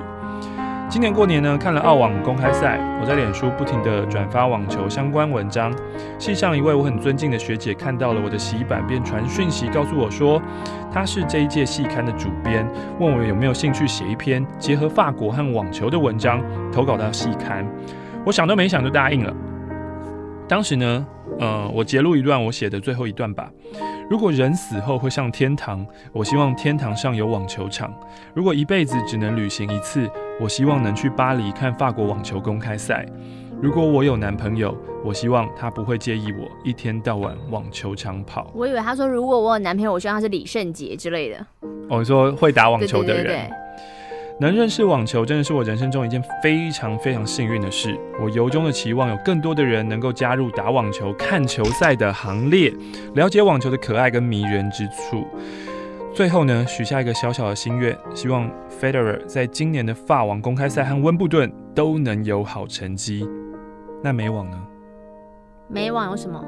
[0.89, 5.69] 今年过年呢，看了澳网公开赛，我在脸书不停地转发网球相关文章。
[6.17, 10.41] 系上一位我很尊敬的学姐看到了我的洗衣板，便传讯息告诉我说，
[10.89, 12.65] 她是这一届系刊的主编，
[12.99, 17.67] 问我有没有兴趣写一篇结合法国和网球的文章，投稿到系刊。
[18.25, 19.33] 我想都没想就答应了。
[20.47, 21.05] 当时呢，
[21.39, 23.51] 呃，我截录一段我写的最后一段吧。
[24.09, 27.93] 如果人死后会上天堂，我希望天堂上有网球场。
[28.33, 33.05] 如果一辈子只能旅行一次，我希望能去巴黎看法国网球公开赛。
[33.61, 38.51] 如果我有男朋友，我希望他不会介意我一天到晚往球场跑。
[38.55, 41.45] 我以为他说，如果我有男朋友，我希望他是李圣杰之类的。
[41.89, 43.23] 哦，你说会打网球的人。
[43.23, 43.66] 对对对对对。
[44.39, 47.99] 能认识网球，真的是我人生中一件非常非常幸运的事。
[48.21, 52.71] 我由衷的期望有更多的人能够加入打网球、看球赛的行列，
[53.15, 55.25] 了解网球的可爱跟迷人之处。
[56.13, 58.47] 最后呢，许下一个小小的心愿，希望
[58.79, 63.27] Federer 在今年的法网公开赛和温布顿都能有好成绩。
[64.03, 64.57] 那美网呢？
[65.67, 66.39] 美网有什么？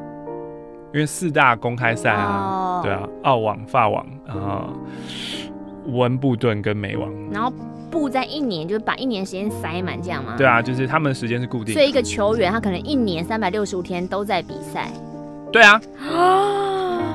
[0.93, 2.83] 因为四大公开赛啊，oh.
[2.83, 4.69] 对啊，澳网、法网啊，
[5.87, 7.51] 温布顿跟美网，然后。
[7.89, 10.35] 布在一年，就是把一年时间塞满，这样吗？
[10.37, 11.73] 对啊，就是他们的时间是固定的。
[11.73, 14.89] 所以一个球员他可能一年三百六十五天都在比赛。
[15.51, 15.81] 对啊，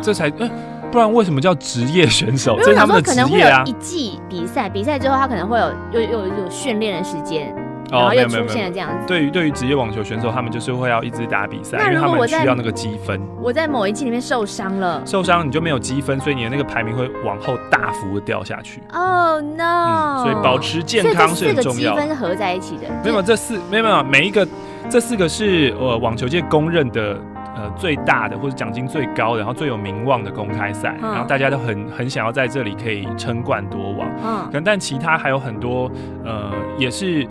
[0.02, 2.56] 这才不然为什么叫职业选手？
[2.58, 3.24] 这是他们的职业啊。
[3.24, 7.54] 可能会有一季比赛，比赛之后他可能会有又又有训练的时间。
[7.98, 9.07] 然后又出现了这样子。
[9.07, 13.20] 对于对于职业网球选手，他们就是会要一直打比赛，因为他们需要那个积分。
[13.40, 18.80] 我在某一季里面受伤了，受伤你就没有积分，所以你的那个排名会往后大幅的掉下去。
[18.92, 21.92] Oh no！、嗯、所以保持健康是很重要。
[21.92, 22.83] 积分是合在一起的。
[23.04, 24.46] 没有这四没有没有每一个
[24.88, 27.18] 这四个是呃网球界公认的
[27.57, 34.09] 呃最大的或者奖金最高的，然后最有名望的公开赛，嗯、然后大家都很很想要在这里可以称冠夺王。
[34.24, 35.90] 嗯，可能但其他还有很多
[36.24, 37.26] 呃也是。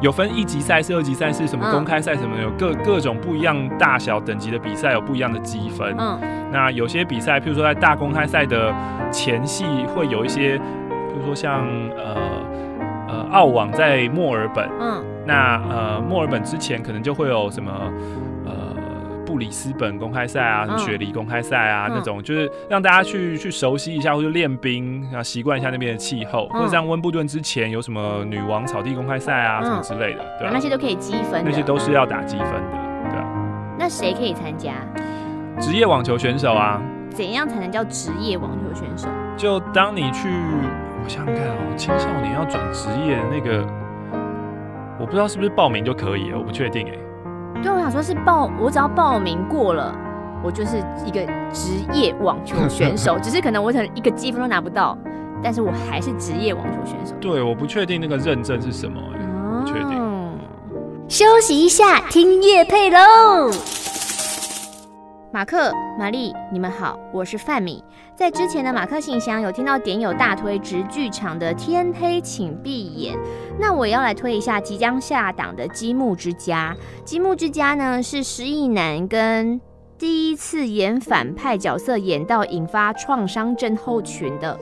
[0.00, 5.94] 有分一级赛事、二级赛事，什么公开赛什么的，有各各种不一样大小等级的比赛，有不一样的积分。
[5.98, 6.18] 嗯，
[6.52, 8.74] 那有些比赛，譬如说在大公开赛的
[9.10, 12.16] 前戏，会有一些，譬如说像呃
[13.08, 17.72] 呃澳网在墨尔本，嗯，那呃墨尔本之前可能就会有什么。
[19.36, 33.26] 布里斯本公开赛啊，什么雪梨公开赛啊，嗯、那种就是让大家去去熟悉一下，或者练兵，然后习惯一下那边的气候，嗯、或者像温布顿之前有什么女王草地公开赛啊，嗯、什么之类的，对、啊、那些都可以积分，那些都是要打积分的，对啊。
[33.78, 34.72] 那谁可以参加？
[35.60, 36.80] 职业网球选手啊。
[37.10, 39.06] 怎样才能叫职业网球选手？
[39.36, 40.30] 就当你去，
[41.04, 43.66] 我想想看哦，青少年要转职业那个，
[44.98, 46.96] 我不知道是不是报名就可以了，我不确定哎。
[47.66, 49.92] 对，我想说是报，我只要报名过了，
[50.40, 51.20] 我就是一个
[51.52, 54.96] 职业网球选 手，只是可能我可能一个积分都拿不到，
[55.42, 57.12] 但是我还是职业网球选手。
[57.20, 59.00] 对，我不确定那个认证是什么、
[59.60, 60.00] 不确定。
[61.08, 63.50] 休息一下，听乐配喽。
[65.36, 67.84] 马克、玛丽，你们好，我是范米。
[68.14, 73.14] 在之前的马克信箱有听到点友大推直剧场的《天黑请闭眼》，
[73.60, 76.74] 那我也要来推一下即将下档的《积木之家》。
[77.04, 79.60] 《积木之家》呢是失忆男跟
[79.98, 84.58] 第一次演反派角色演到引发创伤症候群的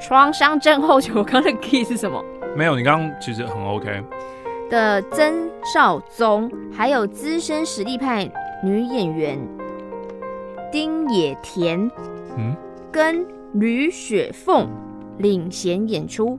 [0.00, 1.14] 创伤症候群。
[1.14, 2.24] 我刚刚的 key 是什么？
[2.56, 4.02] 没有，你刚刚其实很 OK
[4.70, 8.26] 的曾少宗，还有资深实力派
[8.62, 9.38] 女演员。
[10.74, 11.88] 丁野田，
[12.36, 12.52] 嗯，
[12.90, 14.68] 跟吕雪凤
[15.18, 16.36] 领衔演出。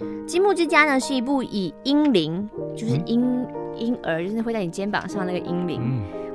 [0.26, 3.46] 《积木之家》呢是一部以婴灵，就是婴
[3.76, 5.80] 婴儿，就是会在你肩膀上那个婴灵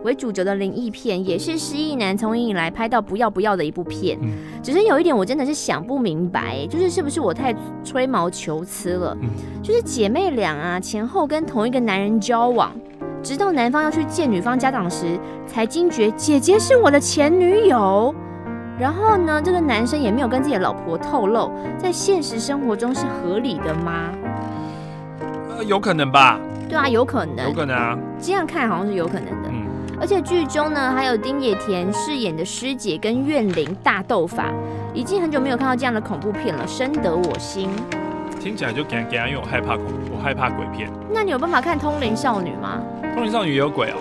[0.05, 4.17] 为主轴的灵异片，也是失忆男从影以来拍到不要不要的一部片。
[4.63, 9.17] 只是有一点我真的是想不明白，就是是不是我太吹毛求疵了？
[9.61, 12.73] 就是姐妹俩啊，前后跟同一个男人交往。
[13.23, 18.13] 直到男方要去见女方家长时，才惊觉姐姐是我的前女友。
[18.80, 24.12] 然后呢，这个男生也没有跟自己的老婆透露，在现实生活中是合理的吗？
[25.49, 26.39] 呃，有可能吧。
[26.69, 27.47] 对啊，有可能。
[27.47, 27.97] 有可能啊。
[28.19, 29.49] 这样看好像是有可能的。
[29.49, 29.65] 嗯。
[29.99, 34.51] 而且剧中呢，还有丁野田饰演的师姐跟怨灵大斗法，
[34.93, 37.71] 已经很久没有看到这样的恐怖片了，深得我心。
[38.39, 40.88] 听起来就给给人，因为我害怕恐怖，我害怕鬼片。
[41.12, 42.80] 那你有办法看《通灵少女》吗？
[43.17, 43.97] 通灵少女也有鬼啊。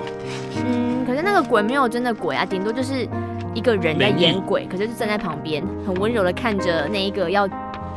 [0.67, 3.09] 嗯，可是那个鬼没有真的鬼啊，顶多就是
[3.55, 7.49] 一个人在演鬼，可是就站在旁边，很温柔的看着那一个要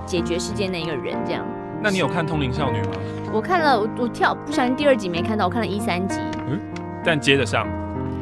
[0.05, 1.45] 解决事件那一个人这样。
[1.82, 2.91] 那你有看《通灵少女》吗？
[3.34, 6.15] 我看了，我我跳不小心第二集没看到，我看了一三集。
[6.47, 6.58] 嗯，
[7.03, 7.67] 但接得上，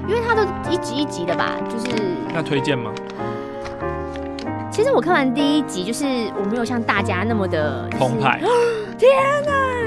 [0.07, 1.86] 因为它都一集一集的吧，就是。
[2.33, 2.91] 那推荐吗？
[4.77, 6.05] 其实我看完第一集，就是
[6.37, 8.39] 我没有像大家那么的澎湃。
[8.95, 9.09] 天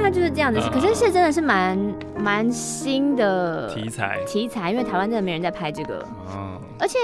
[0.03, 0.61] 哪，就是这样子。
[0.73, 1.79] 可是是真的是蛮
[2.19, 6.05] 蛮新的题材题材，因为台湾真的没人在拍这个。
[6.81, 6.99] 而且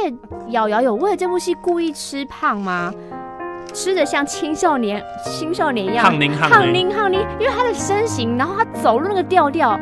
[0.48, 2.92] 瑶瑶有为了这部戏故意吃胖吗？
[3.72, 9.78] 吃的像青少年青少年一样，胖宁胖宁胖宁，因为他的身形，然后他走路那个调调，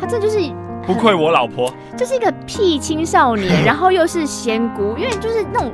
[0.00, 0.38] 他这就是
[0.86, 5.72] 不愧我老婆， 就是一个屁青少年，然后又是仙姑，因为就是那种。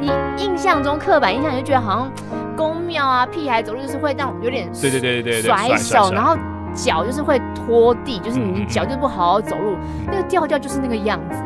[0.00, 0.10] 你
[0.42, 2.12] 印象中刻板印象就觉得好像
[2.56, 6.36] 宫庙啊，屁孩走路就是会那种有点对对对对甩手，然后
[6.74, 11.42] 脚就是会拖地，就是你脚就不好好走路，那个调调就是那个样子。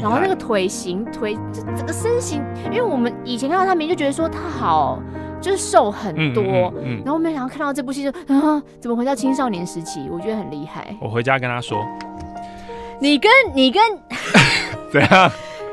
[0.00, 4.98] 然后那个腿型腿这整个身形，因为我们以前看到他名就觉得说他好
[5.38, 6.72] 就是瘦很多，
[7.04, 10.08] 然后没想到看到这部戏就啊，怎么回到青少年时期？
[10.10, 10.96] 我觉得很厉害。
[10.98, 11.86] 我回家跟他说，
[13.02, 13.82] 你跟你跟
[14.90, 15.30] 怎样？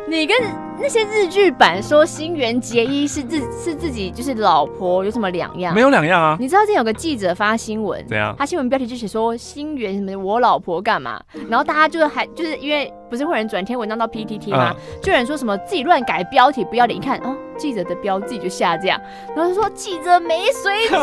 [0.10, 0.36] 你跟
[0.82, 5.74] 那些日剧版说新垣结衣是自是自己就是老婆有什么两样？
[5.76, 6.36] 没有两样啊！
[6.40, 8.34] 你知道这有个记者发新闻，怎样？
[8.38, 11.22] 他新闻标题就写说新垣什么我老婆干嘛？
[11.48, 14.74] 然后大家就还就是因为不是会有人转贴文章到 PTT 吗？
[14.76, 19.00] 嗯、就有人说什么自己乱改标题不要脸，一看哦，记者的标自己就下这样，
[19.36, 21.00] 然后就说记者没水准，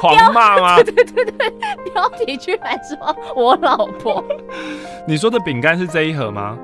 [0.00, 0.76] 狂骂吗？
[0.82, 1.50] 对对对对，
[1.92, 4.24] 标题居然说我老婆。
[5.06, 6.56] 你说的饼干是这一盒吗？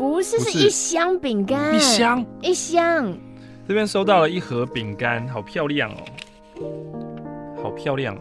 [0.00, 3.14] 不是，是一箱饼干，一箱一箱。
[3.68, 8.18] 这边收到了一盒饼干，好漂亮哦，好漂亮哦。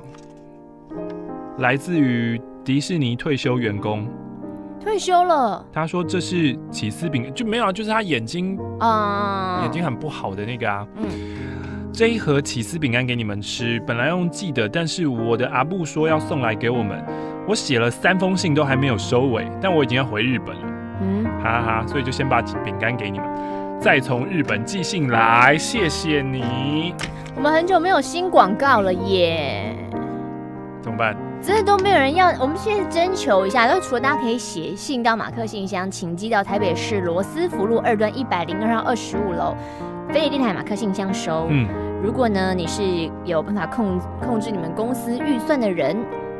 [1.59, 4.05] 来自于迪士尼退休员工，
[4.83, 5.65] 退休了。
[5.71, 10.85] 他说这是起司饼，就没有啊，就是他眼睛啊，眼睛很不好的那个啊。
[10.97, 17.01] 嗯，这一盒起司饼干给你们吃，本来用寄的，但是我的阿布说要送来给我们，
[17.47, 20.75] 我写了三封信都还没有收尾，但我已经要回日本了。
[21.39, 23.27] 嗯，哈哈，所以就先把饼干给你们，
[23.79, 26.93] 再从日本寄信来，谢谢你。
[27.35, 29.73] 我们很久没有新广告了耶，
[30.81, 31.15] 怎么办？
[31.41, 39.55] 真的都没有人要，我们现在征求一下，然后除了大家可以写信到马克信箱，请寄到台北市罗斯福路二段一百零二号二十五楼
[40.09, 41.47] 飞利电台马克信箱收。
[41.49, 41.65] 嗯，
[42.03, 45.95] 如果呢你是有办法控控制你们公司预算的人。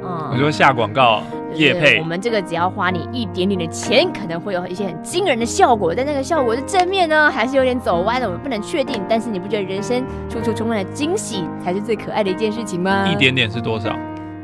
[0.10, 1.22] 嗯，你说下广告
[1.54, 9.02] 业配，我们这个只要花你一点点的钱，可能会有一些很惊人的效果，但那个效果是正面呢，还是有点走歪的，我们不能确定。
[9.08, 13.08] 但是你不觉得人生处处充满了惊喜，才是最可爱的一件事情吗？
[13.08, 13.96] 一点点是多少？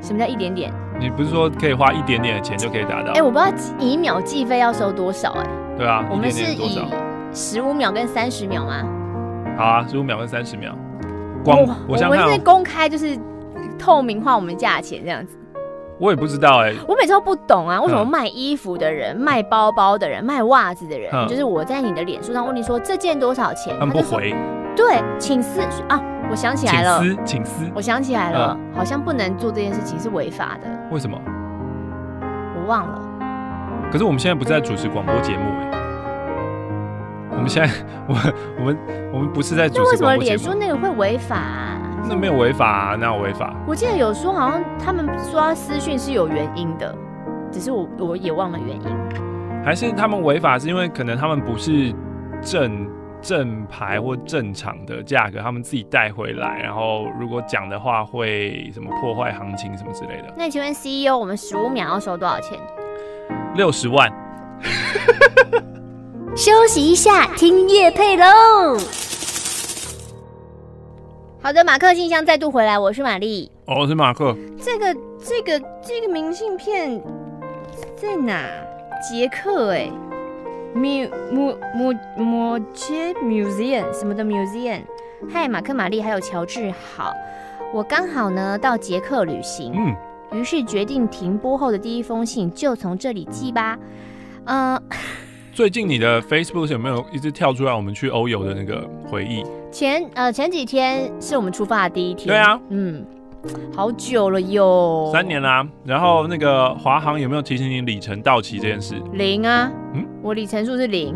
[0.01, 0.71] 什么叫一点点？
[0.99, 3.11] 你不是说可以花一点点的钱就可以达到？
[3.11, 5.49] 哎、欸，我不知道以秒计费要收多少哎、欸。
[5.77, 6.79] 对啊，我们是以
[7.33, 8.83] 十五秒跟三十秒吗？
[9.57, 10.73] 好啊，十五秒跟三十秒。
[11.43, 13.17] 光我们是公开就是
[13.77, 15.37] 透明化我们价钱这样子。
[15.97, 24.35] 我也不知道哎、欸，我每次都不懂啊，为什么卖衣服的人、嗯、卖包包的人、卖袜子的人，嗯、就是我在你的脸书上问你说这件多少钱，他们不回。
[24.75, 30.67] 对，请私啊，我想起来了，请私，请私，我想起来了，嗯、好像不能做这件事情是违法的。
[30.91, 31.17] 为什么？
[32.57, 33.01] 我忘了。
[33.89, 35.77] 可是我们现在不是在主持广播节目哎、欸，
[37.31, 37.73] 我们现在，
[38.09, 38.77] 我们我们
[39.13, 40.03] 我们不是在主持广播节目。
[40.03, 41.74] 那为什么脸书那个会违法、啊？
[42.07, 43.53] 那没有违法啊，哪有违法？
[43.67, 46.95] 我记得有说好像他们刷私讯是有原因的，
[47.51, 48.83] 只是我我也忘了原因。
[49.63, 51.91] 还是他们违法是因为可能他们不是
[52.41, 52.87] 正
[53.23, 60.31] 正牌或正常的价格，他们自己带回来，然后如果讲的话会什么破坏行情什么之类的。
[60.37, 62.59] 那请问 CEO，我们十五秒要收多少钱？
[63.55, 64.07] 六十万。
[66.37, 68.77] 休息一下，听夜配喽。
[71.45, 74.35] 好的，马克信箱再度回来，我是玛丽，哦，我是马克。
[74.59, 74.91] 这个
[75.23, 76.99] 这个这个明信片
[77.95, 78.49] 在哪？
[78.99, 79.87] 捷克哎
[80.73, 82.59] ，mu mu mu mu
[83.21, 84.81] museum 什么的 museum。
[85.31, 87.13] 嗨，马克、玛丽还有乔治，好，
[87.71, 93.77] 我刚好呢到捷克旅行，嗯，于是决定停播后的第一封信就从这里寄吧，
[94.45, 94.83] 嗯、呃。
[95.55, 99.41] 最近你的 Facebook 有没有一直跳出来我们去欧游的那个回忆？
[99.71, 102.27] 前呃前几天是我们出发的第一天。
[102.27, 103.05] 对啊，嗯，
[103.73, 105.67] 好久了哟，三年啦、啊。
[105.85, 108.95] 然后那个华航有没有提醒你里程到期这件事？
[109.13, 111.15] 零啊，嗯，我里程数是零，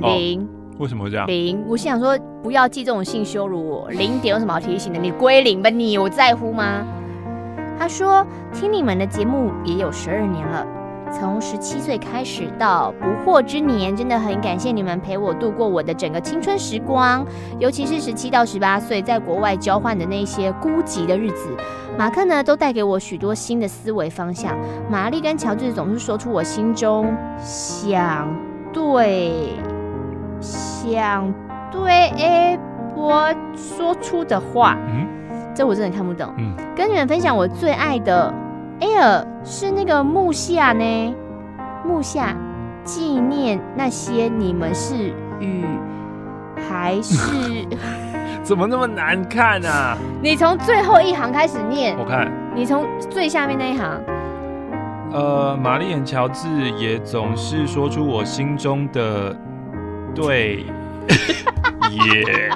[0.00, 0.46] 零、哦。
[0.78, 1.26] 为什么会这样？
[1.26, 4.98] 零，我心想说不要寄这种信羞辱我，零点有什么好提醒的？
[4.98, 6.82] 你归零吧，你我在乎吗？
[7.78, 10.66] 他说听你们的节目也有十二年了。
[11.18, 17.24] 从十七岁开始到不惑之年，真的很感谢你们陪我度过我的整个青春时光，
[17.58, 21.56] 尤其是十七到十八岁在国外交换的那些孤寂的日子。
[21.96, 24.56] 马克呢，都带给我许多新的思维方向。
[24.90, 28.28] 玛丽跟乔治总是说出我心中想
[28.72, 29.50] 对
[30.40, 31.32] 想
[31.70, 32.58] 对 A
[32.94, 34.76] 波说出的话。
[34.88, 35.06] 嗯，
[35.54, 36.34] 这我真的看不懂。
[36.36, 38.34] 嗯，跟你们分享我最爱的。
[38.80, 41.14] Air 是那个木下呢？
[41.86, 42.36] 木下
[42.84, 45.64] 纪念那些你们是雨
[46.68, 47.66] 还是？
[48.42, 49.96] 怎么那么难看啊？
[50.22, 51.96] 你从最后一行开始念。
[51.98, 52.30] 我看。
[52.54, 54.00] 你从最下面那一行。
[55.12, 56.48] 呃，玛丽和乔治
[56.78, 59.34] 也总是说出我心中的
[60.14, 60.66] 对
[61.90, 62.50] 耶。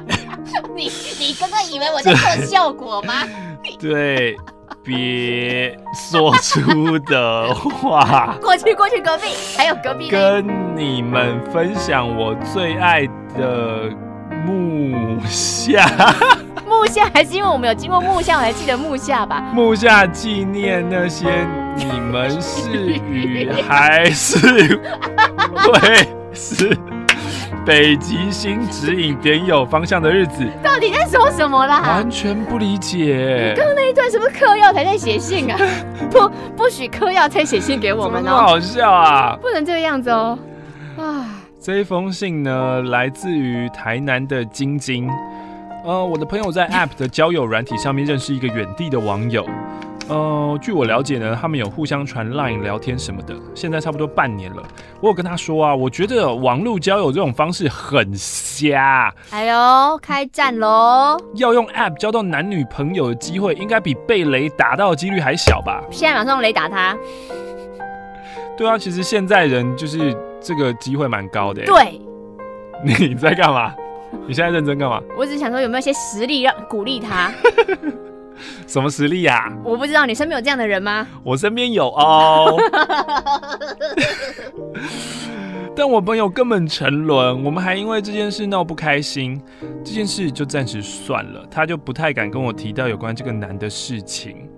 [0.75, 3.15] 你你刚刚以为我在做效果吗？
[3.79, 4.37] 对。
[4.83, 8.37] 别说出的话。
[8.43, 9.25] 过去过去，隔壁
[9.57, 10.09] 还有隔壁。
[10.09, 10.47] 跟
[10.77, 13.07] 你们分享我最爱
[13.37, 13.91] 的
[14.45, 15.87] 木下。
[16.67, 19.41] 木下还是因为我们有经过木下，我还记得木下吧？
[19.53, 21.27] 木下纪念那些
[21.75, 22.71] 你们是
[23.11, 24.81] 雨还是
[25.55, 26.79] 会是？
[27.69, 31.83] 北极星指引点有方向的日子，到底在说什么啦？
[31.83, 33.53] 完全不理解。
[33.55, 35.59] 刚刚那一段是不是嗑药才在写信啊？
[36.11, 38.31] 不，不许嗑药才写信给我们哦。
[38.31, 39.37] 好笑啊！
[39.43, 40.39] 不能这个样子哦。
[40.97, 41.27] 啊，
[41.61, 45.07] 这一封信呢，来自于台南的晶晶。
[45.85, 49.47] 呃，我的朋友在 App 的交友软体上面认识一个远地的网友。
[50.09, 54.63] 呃，据我了解呢，他们有互相传 Line 聊天什么的，现在差不多半年了。
[55.01, 59.15] 我有跟他说啊，我觉得网络交友这种方式很瞎。
[59.31, 61.19] 哎呦，开战喽！
[61.37, 65.83] 要用 App 交到男女朋友的机会，应该比被雷打到的几率还小吧？
[65.91, 66.97] 现在马上用雷打他。
[68.57, 71.63] 对啊，其实现在人就是这个机会蛮高的。
[71.65, 72.01] 对。
[72.83, 73.75] 你在干嘛？
[74.27, 75.03] 你现在认真干嘛？
[75.19, 77.31] 我只是想说，有没有一些实力让鼓励他？
[78.67, 79.53] 什么实力呀、啊？
[79.65, 81.07] 我不知道，你身边有这样的人吗？
[81.23, 82.57] 我身边有哦，
[85.75, 89.41] 但我朋友根本沉沦，我们还因为这件事闹不开心，
[89.85, 94.49] 这件事就暂时算了，他就不太敢跟我提到有关这个男的事情。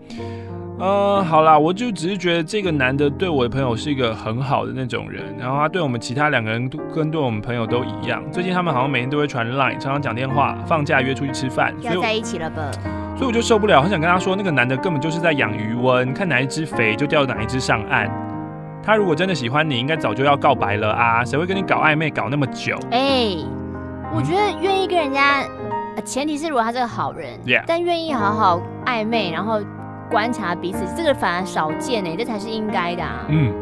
[0.80, 8.22] 呃，好啦，我就只是觉得这个男的对我的朋友是一个很好的那种人，然后他对我们其他两个人都跟对我们朋友都一样。
[8.32, 12.70] 最近他们好像每天都会传 Line，常常讲电话，放假约出去吃饭，要在一起了吧？
[13.14, 18.10] 所以我就受不了，很想跟他说，那个男的根本就是在养鱼温，看哪一只肥就钓哪一只上岸。
[18.82, 21.22] 他如果真的喜欢你，应该早就要告白了啊！
[21.22, 22.74] 谁会跟你搞暧昧搞那么久？
[22.90, 23.44] 哎、欸，
[24.14, 25.44] 我觉得愿意跟人家，
[26.06, 27.64] 前提是如果他是个好人，Yeah.
[27.66, 29.60] 但愿意好好暧昧，然后。
[30.10, 33.24] 观察彼此，这个反而少见呢，这才是应该的啊。
[33.28, 33.52] 嗯，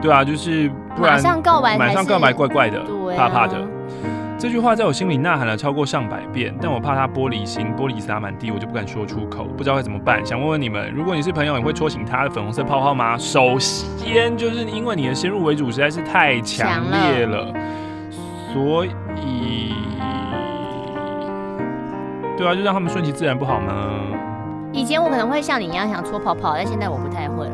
[0.00, 3.56] 对啊，就是不然马上告白，马上告白怪怪的，对啊、怕怕的。
[4.38, 10.24] 这句话在我心里呐喊了超过上百遍，但我怕他玻璃心，玻璃洒满地，我就不敢说出口，不知道该怎么办。
[10.24, 13.18] 想问问你们，如果你是朋友，你会戳醒他的粉红色泡泡吗？
[13.18, 17.52] 首先就是因为你的先入为主实在是太强烈了，
[18.54, 19.74] 所以，
[22.38, 23.74] 对啊，就让他们顺其自然不好吗？
[24.72, 27.52] 以前我可能会像你一样想搓泡泡，但现在我不太会了。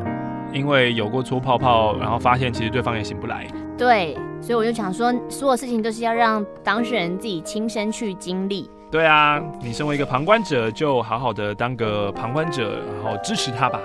[0.52, 3.46] 因为有过搓泡泡，然后发现其实对方也醒不来。
[3.76, 8.70] 对，所以我就想说，所有事情都是要让当事人自己亲身去经历。
[8.90, 13.80] 对啊，你身为一个旁观者，就好好的当个旁观者，然后支持他吧。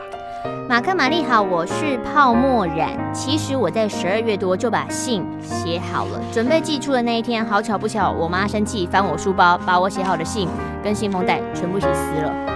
[0.68, 2.92] 马克、玛丽好，我是泡沫染。
[3.14, 10.48] 其实我在十二月多就把信写好了，准备寄出的那一天，好巧不巧，我妈生气翻我书包，把我写好的信
[10.84, 12.51] 跟信封袋全部一起撕了。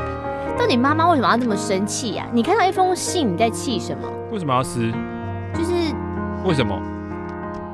[0.58, 2.26] 到底妈妈为什么要这么生气呀？
[2.32, 4.08] 你看到一封信，你在气什么？
[4.32, 4.92] 为什么要撕？
[5.54, 5.72] 就是
[6.44, 6.76] 为什么？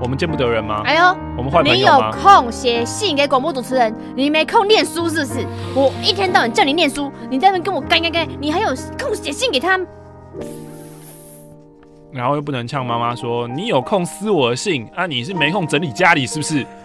[0.01, 0.81] 我们见不得人吗？
[0.83, 2.09] 哎呦，我们坏朋友吗？
[2.11, 5.45] 你有空写信给广播主持人，你没空念书是不是？
[5.75, 8.69] 我一天到晚叫你念书，你在那边跟我干干干，你还有
[8.99, 9.79] 空写信给他？
[12.11, 15.05] 然后又不能呛妈妈说你有空撕我的信啊？
[15.05, 16.65] 你是没空整理家里是不是？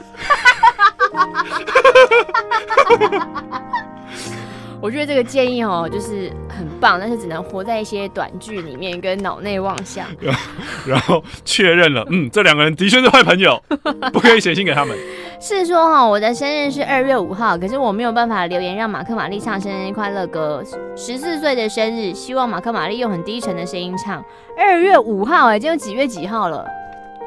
[4.80, 10.06] 我觉得这个建议哦，就是很棒，但是只能活在一些短剧里面跟脑内妄想。
[10.86, 13.60] 然后确认了，嗯，这两个人的确是坏朋友，
[14.12, 14.96] 不可以写信给他们。
[15.40, 20.62] 是说哈，我的生日是二月五号，可是我没有办法留言让马克玛丽唱生日快乐歌。
[20.94, 24.24] 十四岁的生日，希望马克玛丽用很低沉的声音唱。
[24.56, 26.64] 二月五号，哎，今天几月几号了？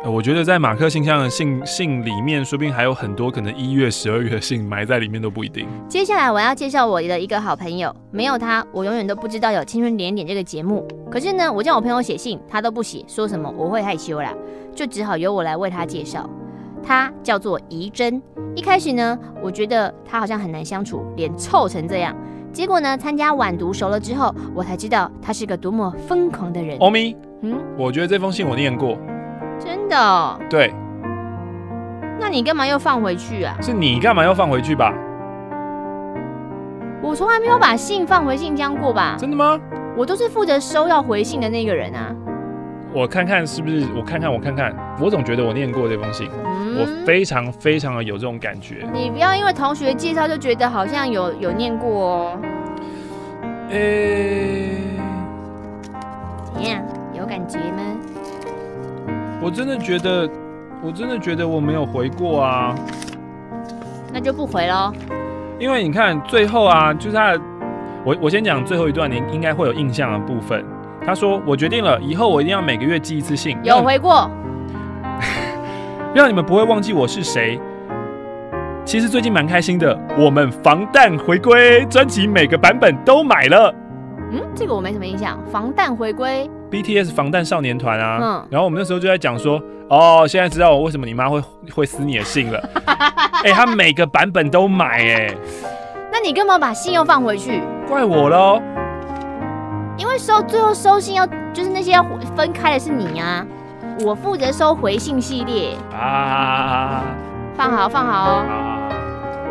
[0.05, 5.67] 我觉得在马克信箱的信信里面，说不定还有很多可能一月、十二月的信埋在里面都不一定。
[5.89, 10.87] 接下来我要介绍我的一个好朋友，没有他，我永远都不知道有《青春点点点》这个节目。
[11.11, 14.33] 可是呢，我叫我朋友写信，他都不写，说什么我会害羞啦，
[14.73, 16.29] 就只好由我来为他介绍。
[16.81, 18.21] 他叫做怡珍。
[18.55, 22.15] 一开始呢，我觉得他好像很难相处，脸臭成这样。
[22.53, 26.77] 结果呢，参加晚读熟了之后，我才知道他是个多么疯狂的人。
[26.79, 28.97] 欧咪，嗯，我觉得这封信我念过。
[29.60, 30.39] 真的哦？
[30.49, 30.74] 对，
[32.20, 33.55] 那你干嘛又放回去啊？
[33.62, 34.93] 是你干嘛要放回去吧？
[37.01, 39.16] 我从来没有把信放回信箱过吧？
[39.18, 39.60] 真的吗？
[39.97, 42.16] 我都是负责收要回信的那个人啊。
[42.93, 43.86] 我看看是不是？
[43.95, 48.88] 我看看，我看看，我总觉得我念过这封信，嗯、我非常非常的有这种感觉。
[48.91, 52.38] 你不要因为同学介绍就觉得好像有有念过哦。
[53.70, 55.01] 诶、欸，
[56.53, 56.82] 怎样？
[57.14, 57.84] 有感觉吗？
[59.41, 60.29] 我真的觉得，
[60.81, 62.75] 我真的觉得我没有回过啊，
[64.13, 64.91] 那就不回喽。
[65.57, 67.41] 因为你看最后啊，就是他的，
[68.05, 70.63] 我我先讲最后一段，你应该会有印象的部分。
[71.05, 74.29] 他说：“我决定了，以后我一定要每个月寄一次信。”有回过，
[76.13, 77.59] 让你们不会忘记我是谁。
[78.85, 83.73] 其实最近蛮开心的，我们防弹回归专辑每个版本都买了。
[84.31, 85.39] 嗯，这个我没什么印象。
[85.49, 86.49] 防弹回归。
[86.72, 91.41] BTS 防弹少年团啊，嗯，然后我们那时候就在讲说，哦，现在知道我为什么你妈会
[91.74, 92.70] 会撕你的信了。
[93.43, 95.34] 哎、欸，他每个版本都买哎，
[96.11, 97.61] 那你干嘛把信又放回去？
[97.88, 98.61] 怪我喽，
[99.97, 102.05] 因为收最后收信要就是那些要
[102.36, 103.45] 分开的是你啊，
[104.05, 107.03] 我负责收回信系列啊，
[107.55, 108.45] 放好放好哦。
[108.47, 108.89] 啊、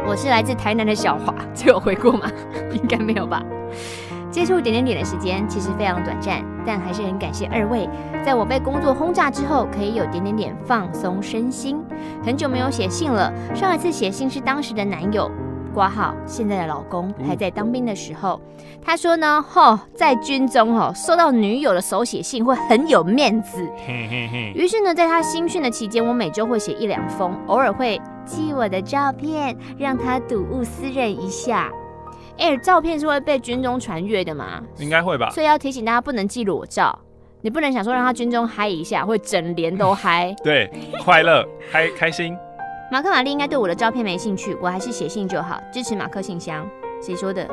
[0.06, 2.30] 我是来自台南的小华，这有回过吗？
[2.72, 3.42] 应该没有吧。
[4.38, 7.90] 接触点点点的时间其实非常短暂，但还是很感谢二位，
[8.24, 11.82] 在我被工作轰炸之后，可以有点点点放松身心。
[12.24, 15.28] 很久没有写信了，上一次写信是当时的男友
[15.74, 18.40] 挂号，现在的老公还在当兵的时候。
[18.80, 23.68] 他说呢，吼，在军中吼，收到女友的手写信会很有面子。
[24.54, 31.68] 于是呢，在他新训的期间，我每周会写一两封，偶尔会寄我的照片，让他睹物思人一下。
[32.38, 34.62] 哎、欸，照片是会被军中传阅的吗？
[34.78, 35.28] 应该会吧。
[35.30, 36.96] 所以要提醒大家不能寄裸照，
[37.40, 40.34] 你不能想说让他军中嗨一下，会整连都嗨。
[40.44, 40.70] 对，
[41.04, 42.36] 快乐，开开心。
[42.90, 46.66] 马克玛丽应该对我的照片没兴趣，我还是写信就好，支持马克信箱。
[47.02, 47.46] 谁说的？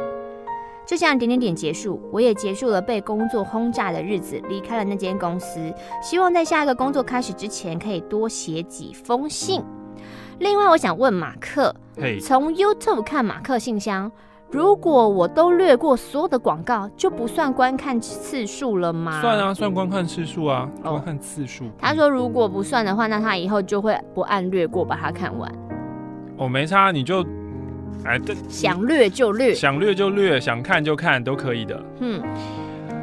[0.85, 5.73] 就像点点点结束，我也结束了被工作轰炸的日子，离开了那间公司。
[5.99, 9.63] 希望在下一个工作开始之前，可以多写几封信。
[10.37, 11.75] 另外，我想问马克，
[12.21, 12.53] 从.
[12.53, 14.11] YouTube 看马克信箱。
[14.51, 19.19] 如果我都略过所有的广告，就不算观看次数了吗？
[19.19, 21.65] 算啊，算观看次数啊，观看次数。
[21.77, 25.51] 他说如果不算的话，那他以后就会不按略过把它看完。
[26.37, 27.25] 哦，没差，你就
[28.05, 31.83] 哎，这想略就略，想略就略，想看就看都可以的。
[31.99, 32.21] 嗯，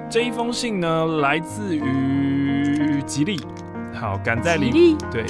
[0.09, 3.38] 这一封信呢，来自于吉利。
[3.95, 5.24] 好，赶在离吉利对，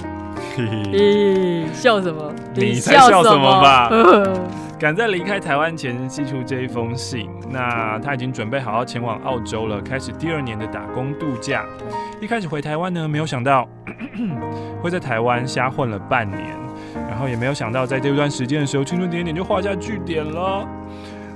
[0.57, 2.35] 咦， 笑什么？
[2.55, 3.91] 你才笑什么吧？
[4.79, 11.65] 赶 在离开台湾前寄出这一封信，那他已经准备好要前往澳洲了，开始第二年的打工度假。
[12.21, 13.69] 一开始回台湾呢，没有想到
[14.83, 16.43] 会在台湾瞎混了半年，
[17.09, 20.67] 然后也没有想到在这段时间的时候，青春点点就画下句点了。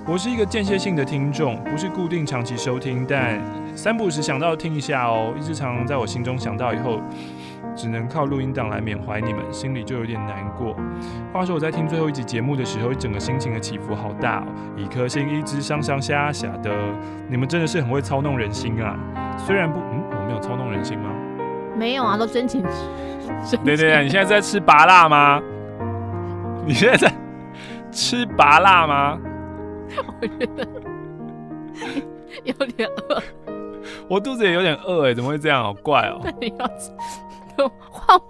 [0.09, 3.41] 我是一个间歇性的听众，不是固定长期收听，但
[3.75, 5.35] 三不时想到听一下哦。
[5.37, 7.01] 一直常常在我心中想到以后，
[7.77, 10.75] 只能靠录音档来缅怀你们，心里就有点难过。
[11.33, 14.47] 话说我在听最后一集节目的时候，一整个心情的起伏好大哦，
[14.77, 16.71] 一颗心一直上上下下的。
[17.29, 18.97] 你们真的是很会操弄人心啊！
[19.39, 21.11] 虽然不，嗯，我没有操弄人心吗？
[21.77, 22.65] 没有啊，都真情。
[23.63, 25.43] 对对对，你现在在吃拔辣吗？
[26.65, 27.13] 你现在在
[27.93, 29.19] 吃拔辣吗？
[30.21, 30.67] 我觉得
[32.45, 33.23] 有点饿，
[34.09, 35.63] 我肚子也有点饿哎，怎么会这样？
[35.63, 36.21] 好怪哦！
[36.25, 36.91] 那你要吃，
[37.91, 38.21] 换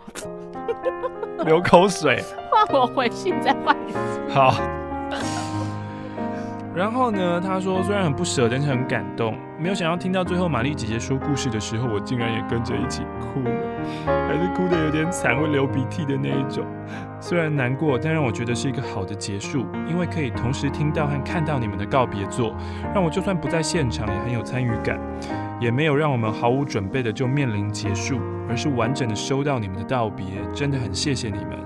[1.44, 4.20] 流口水，换我回信再换一次。
[4.30, 4.54] 好。
[6.74, 9.34] 然后呢，他说虽然很不舍，但是很感动。
[9.58, 13.50] 没有想到听到最后，玛丽姐姐说故事的时候，我竟然也跟着一起哭了，
[14.28, 16.66] 还是哭得有点惨，会流鼻涕的那一种。
[17.18, 22.54] 虽然难过，但让我觉得是一个好的结束，因为可以同时听到和看到你们的告别作，
[22.94, 25.00] 让我就算不在现场也很有参与感，
[25.60, 31.58] 也没有让我们毫无准备的就面临结束，而是完整的收到你们的道别，真的很谢谢你们。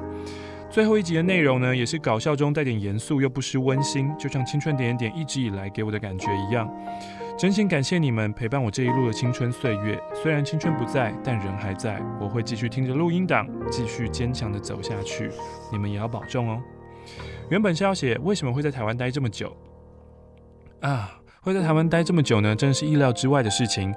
[0.70, 6.72] 最后一集的内容呢，也是搞笑中带点严肃又不失温馨，就像青春点点一直以来给我的感觉一样。
[7.36, 12.00] 真心感谢你们陪伴我这一路的青春岁月，虽然青春不在，但人还在。
[12.20, 15.30] 我会继续听着录音档，继续坚强的走下去。
[15.72, 16.62] 你们也要保重哦。
[17.48, 19.56] 原本是要写为什么会在台湾待这么久
[20.82, 21.19] 啊。
[21.42, 23.94] 会在台湾待这么久呢，真是意料之外的事情。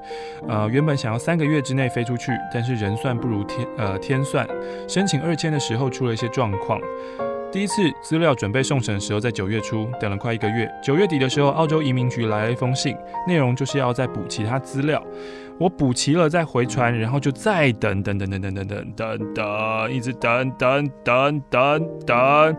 [0.48, 4.48] 呃，原本想要三个月之内飞出去，但是人算不如天，呃，天算。
[4.88, 6.80] 申请二签的时候出了一些状况。
[7.52, 10.72] 第一次资料准备送审的时候，在九月初等了快一个月。
[10.82, 12.96] 九月底的时候，澳洲移民局来了一封信，
[13.28, 15.04] 内容就是要再补其他资料。
[15.60, 22.56] 我补齐了再回传，然后就再等等等等等等等等等，一直等等等等等。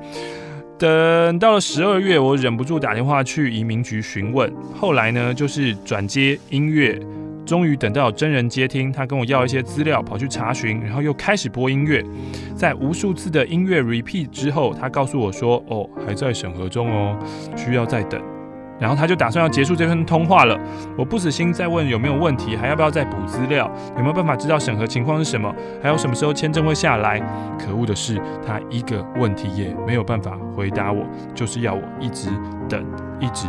[0.76, 4.52] 等到了十二月，我忍不住打电话去移民局询问。
[4.74, 6.98] 后来呢，就是转接音乐，
[7.46, 8.90] 终于等到真人接听。
[8.90, 12.04] 他跟我要一些资料，跑去查询，然后又开始播音乐。
[12.56, 17.16] 在无数次的音乐 repeat 之后，他告诉我说：“哦，还在审核中哦，
[17.56, 18.20] 需要再等。”
[18.78, 20.58] 然后他就打算要结束这份通话了。
[20.96, 23.70] 我不死心再问有没有问题，还要不要再补资料？
[23.96, 25.54] 有没有办法知道审核情况是什么？
[25.82, 27.20] 还有什么时候签证会下来？
[27.58, 31.04] 可恶的是，他一个问题也没有办法回答我，
[31.34, 32.28] 就是要我一直
[32.68, 32.84] 等，
[33.20, 33.46] 一直。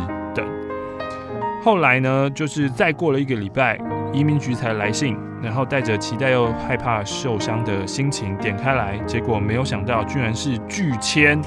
[1.66, 3.76] 后来呢，就是再过了一个礼拜，
[4.12, 11.42] 移民局才来信，然后带着期待又害怕受伤的心情点开来，结果没有想到居然是拒签。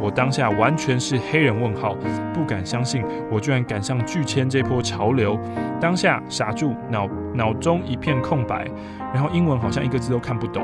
[0.00, 1.96] 我当下完全是黑人问号，
[2.32, 5.36] 不敢相信我居然赶上拒签这波潮流，
[5.80, 8.68] 当下傻住，脑脑中一片空白，
[9.12, 10.62] 然后英文好像一个字都看不懂。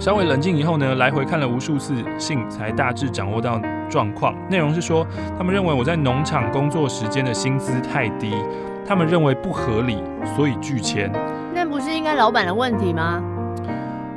[0.00, 4.34] 稍微冷静以后呢，来回看了无数次信，才大致掌握到状况。
[4.50, 5.06] 内容是说，
[5.38, 8.34] 他们认为我在农场工作时间的薪资太低，
[8.86, 9.98] 他们认为不合理，
[10.36, 11.10] 所以拒签。
[11.54, 13.22] 那不是应该老板的问题吗？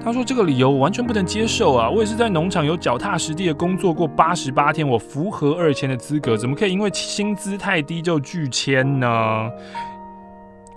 [0.03, 1.89] 他说：“这个理由我完全不能接受啊！
[1.89, 9.07] 我也是在农场有脚踏实地的工作过八十八天，我符合二签的资格，怎么可以因为薪资太低就拒签呢？”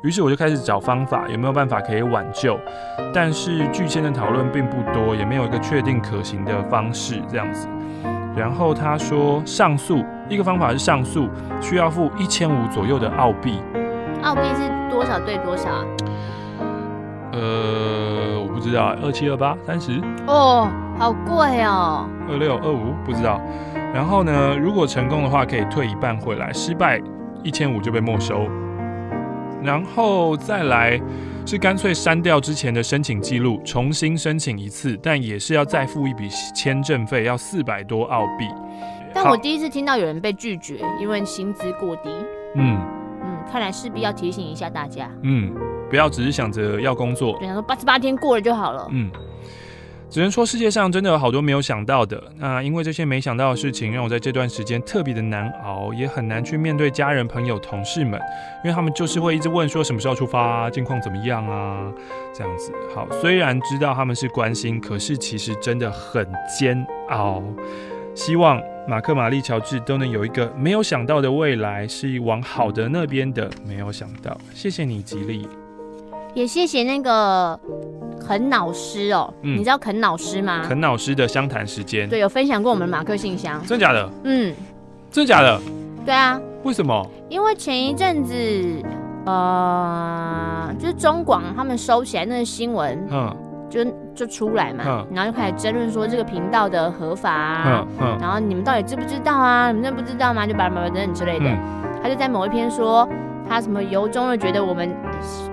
[0.02, 2.58] 于是我就开始找方法，有没有办法可以挽救？
[3.12, 7.68] 但是拒签的讨论并不多，也没有一个确定可行的方式这样子。
[8.34, 11.28] 然后他说上诉，一个方法是上诉，
[11.60, 13.60] 需要付一千五左右的澳币。
[14.22, 15.68] 澳币是多少对多少？
[17.32, 20.66] 呃，我不知道，二七二八三十哦，
[20.98, 22.08] 好贵哦。
[22.26, 23.38] 二六二五不知道。
[23.92, 26.98] 然后呢，如果成功的话，可以退一半回来；失败，
[27.42, 28.48] 一千五就被没收。
[29.62, 31.00] 然后再来
[31.46, 38.46] 是干脆删掉之前的申请记录，重新申请一次，但也是要再付一笔签证费，要四百多澳币。
[39.12, 42.10] 但我第一次听到有人被拒绝，因为薪资过低。
[42.54, 42.78] 嗯
[43.22, 45.10] 嗯，看来势必要提醒一下大家。
[45.22, 45.52] 嗯。
[45.90, 48.86] 不要只是想着要工作，对，想说八十八天过了就好了。
[48.92, 49.10] 嗯，
[50.10, 52.20] 只能说世界上真的有好多没有想到的。
[52.36, 58.20] 那因为这些没想到的事情，让我在这段时间特别的难熬，也很难去面对家人、朋友、同事们，
[58.64, 61.92] 因为他们就是会一直问说什么时候出发啊，近况怎么样啊，
[62.34, 62.72] 这样子。
[62.92, 66.26] 好，虽然知道他们是关心，可是其实真的很
[66.58, 67.40] 煎熬。
[68.12, 73.48] 希望马克、玛丽、乔治都能有一个没有想到的未来，是往好的那边的。
[73.64, 75.46] 没有想到，谢谢你，吉利。
[76.34, 77.58] 也谢谢那个
[78.26, 80.62] 肯老师哦，嗯、你知道肯老师吗？
[80.66, 84.08] 肯老师的相谈时间，对，有分享过我们马克信箱，真假的？
[84.24, 84.54] 嗯，
[85.10, 85.60] 真假的？
[86.04, 87.06] 对啊，为什么？
[87.28, 88.34] 因为前一阵子，
[89.26, 93.36] 呃，就是中广他们收起来那个新闻，嗯，
[93.68, 99.70] 就就出来嘛，嗯、然后就开始争论说这个频道的合法啊，嗯嗯、然后你们到底知不知道啊？
[99.72, 100.46] 你们真的不知道吗？
[100.46, 101.58] 就巴拉巴拉等等之类的，嗯、
[102.02, 103.08] 他就在某一篇说
[103.48, 104.88] 他什么由衷的觉得我们，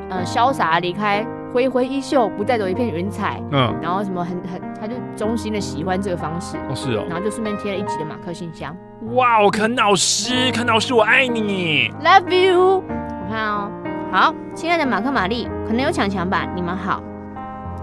[0.10, 1.26] 呃，潇洒离开。
[1.54, 3.42] 挥挥衣袖，不带走一片云彩。
[3.52, 6.58] 嗯，然后什么很很，他就衷心的喜欢这个方式。
[6.70, 7.06] 哦，是哦。
[7.10, 8.76] 然后就顺便贴了一集的马克信箱。
[9.14, 12.84] 哇哦，肯老师，肯老师，我爱你，Love you。
[12.84, 13.72] 我看哦，
[14.12, 16.46] 好，亲爱的马克玛丽，可能有强强吧？
[16.54, 17.02] 你们好。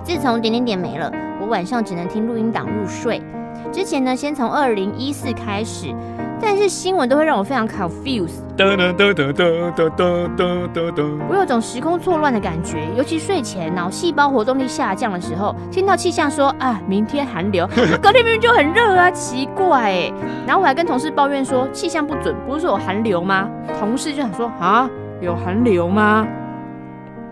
[0.02, 1.10] 自从点点点没了，
[1.40, 3.20] 我晚上只能听录音档入睡。
[3.72, 5.88] 之前呢，先从二零一四开始。
[6.44, 8.42] 但是新闻都会让我非常 confused，
[11.28, 17.66] 我有种时空错乱的感觉，尤其睡前脑细胞活动力下降的时候，听到气象说啊，明天寒流，
[18.02, 20.12] 隔天明明就很热啊，奇怪哎。
[20.46, 23.48] 然后我还跟同事抱怨说气象不准，不是说有寒流吗？
[23.80, 24.88] 同事就想说啊，
[25.20, 26.26] 有寒流吗？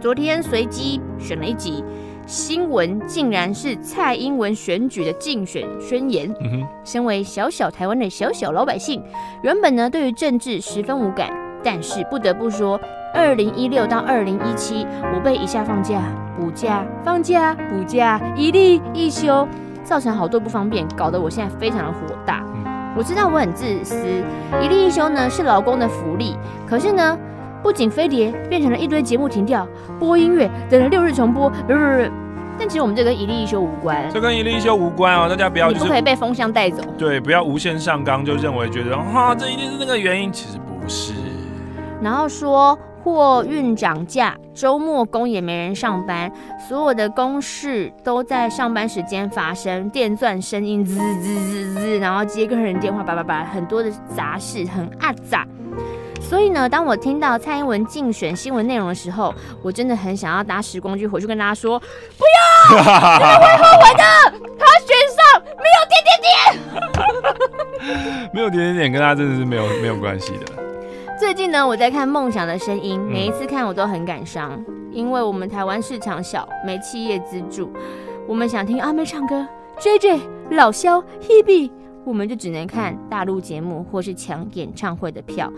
[0.01, 1.85] 昨天随机选了一集。
[2.27, 6.33] 新闻竟然是蔡英文选举的竞选宣言。
[6.41, 9.03] 嗯哼，身为小小台湾的小小老百姓，
[9.43, 11.31] 原本呢对于政治十分无感，
[11.63, 12.81] 但是不得不说，
[13.13, 16.01] 二零一六到二零一七，我被一下放假
[16.39, 19.47] 补假，放假补假，一例一休，
[19.83, 22.43] 造成好多不方便，搞得我现在非常的火大。
[22.55, 23.97] 嗯，我知道我很自私，
[24.63, 27.19] 一例一休呢是劳工的福利，可是呢。
[27.63, 29.67] 不仅飞碟变成了一堆节目停掉，
[29.99, 32.11] 播音乐等了六日重播，不不不，
[32.59, 41.15] 但其实我们这跟一例一休无关，这跟一例一休无关哦，大家不要、就是、你不可以被风向带走，对，不要无限上纲就认为觉得哈这一定是那个原因，其实不是。
[42.01, 46.31] 然后说货运涨价，周末工也没人上班，
[46.69, 55.47] 所有的公事都在上班时间发生，电钻声音滋滋滋滋，然后接个人电话叭叭叭，很多的杂事，很阿杂。
[56.29, 62.25] 所以呢，当我听到蔡英文竞选新闻内容的时候，我真的很想要搭时光机回去跟大家说：不
[62.71, 64.03] 要，你们会后悔的。
[64.59, 66.11] 他选上没有点点
[67.83, 70.47] 点，没有点点点， 跟他真的是没有没有关系的。
[71.19, 74.59] 最近呢，我在看《梦想的声音》，每一次看我都很感伤，
[74.91, 77.71] 因为我们台湾市场小，没企业资助，
[78.27, 79.47] 我们想听阿妹唱歌
[79.79, 80.21] ，JJ
[80.51, 81.71] 老萧 Hebe，
[82.05, 85.53] 我们就只能看大陆节目或是抢演唱会的票。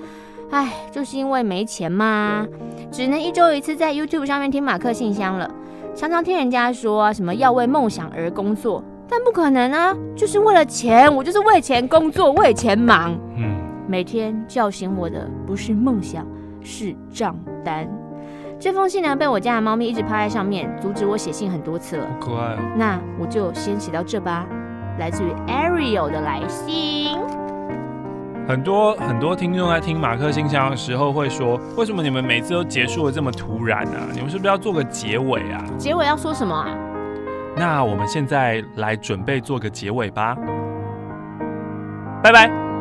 [0.50, 2.46] 唉，就是因为没钱嘛，
[2.90, 5.50] 只能一周一次在 YouTube 上面听马克信箱了。
[5.94, 13.18] 常常听人家说什么要为梦想而工作，但不可能啊，就是为了钱，我就是为钱工作，为钱忙。
[13.36, 13.56] 嗯，
[13.88, 16.26] 每天叫醒我的不是梦想，
[16.60, 17.88] 是账单。
[18.58, 22.06] 这封信呢，被我家的猫咪一直趴在上面，阻止我写信很多次了。
[22.20, 22.58] 好可爱哦。
[22.76, 24.46] 那我就先写到这吧，
[24.98, 27.18] 来自于 Ariel 的来信。
[28.46, 33.98] 很多很多听众在听马克信箱的时候会说：“为什么你们每次都结束的这么突然呢？
[34.12, 36.68] 你们是不是要做个结尾啊？”结尾要说什么啊？
[37.56, 40.36] 那我们现在来准备做个结尾吧。
[42.22, 42.73] 拜拜。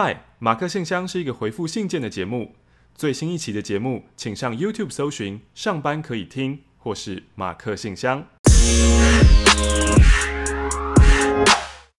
[0.00, 2.54] 嗨，马克信箱是一个回复信件的节目。
[2.94, 8.24] 最新一期的节目，请上 YouTube 搜寻“上班可以听”或是“马克信箱”。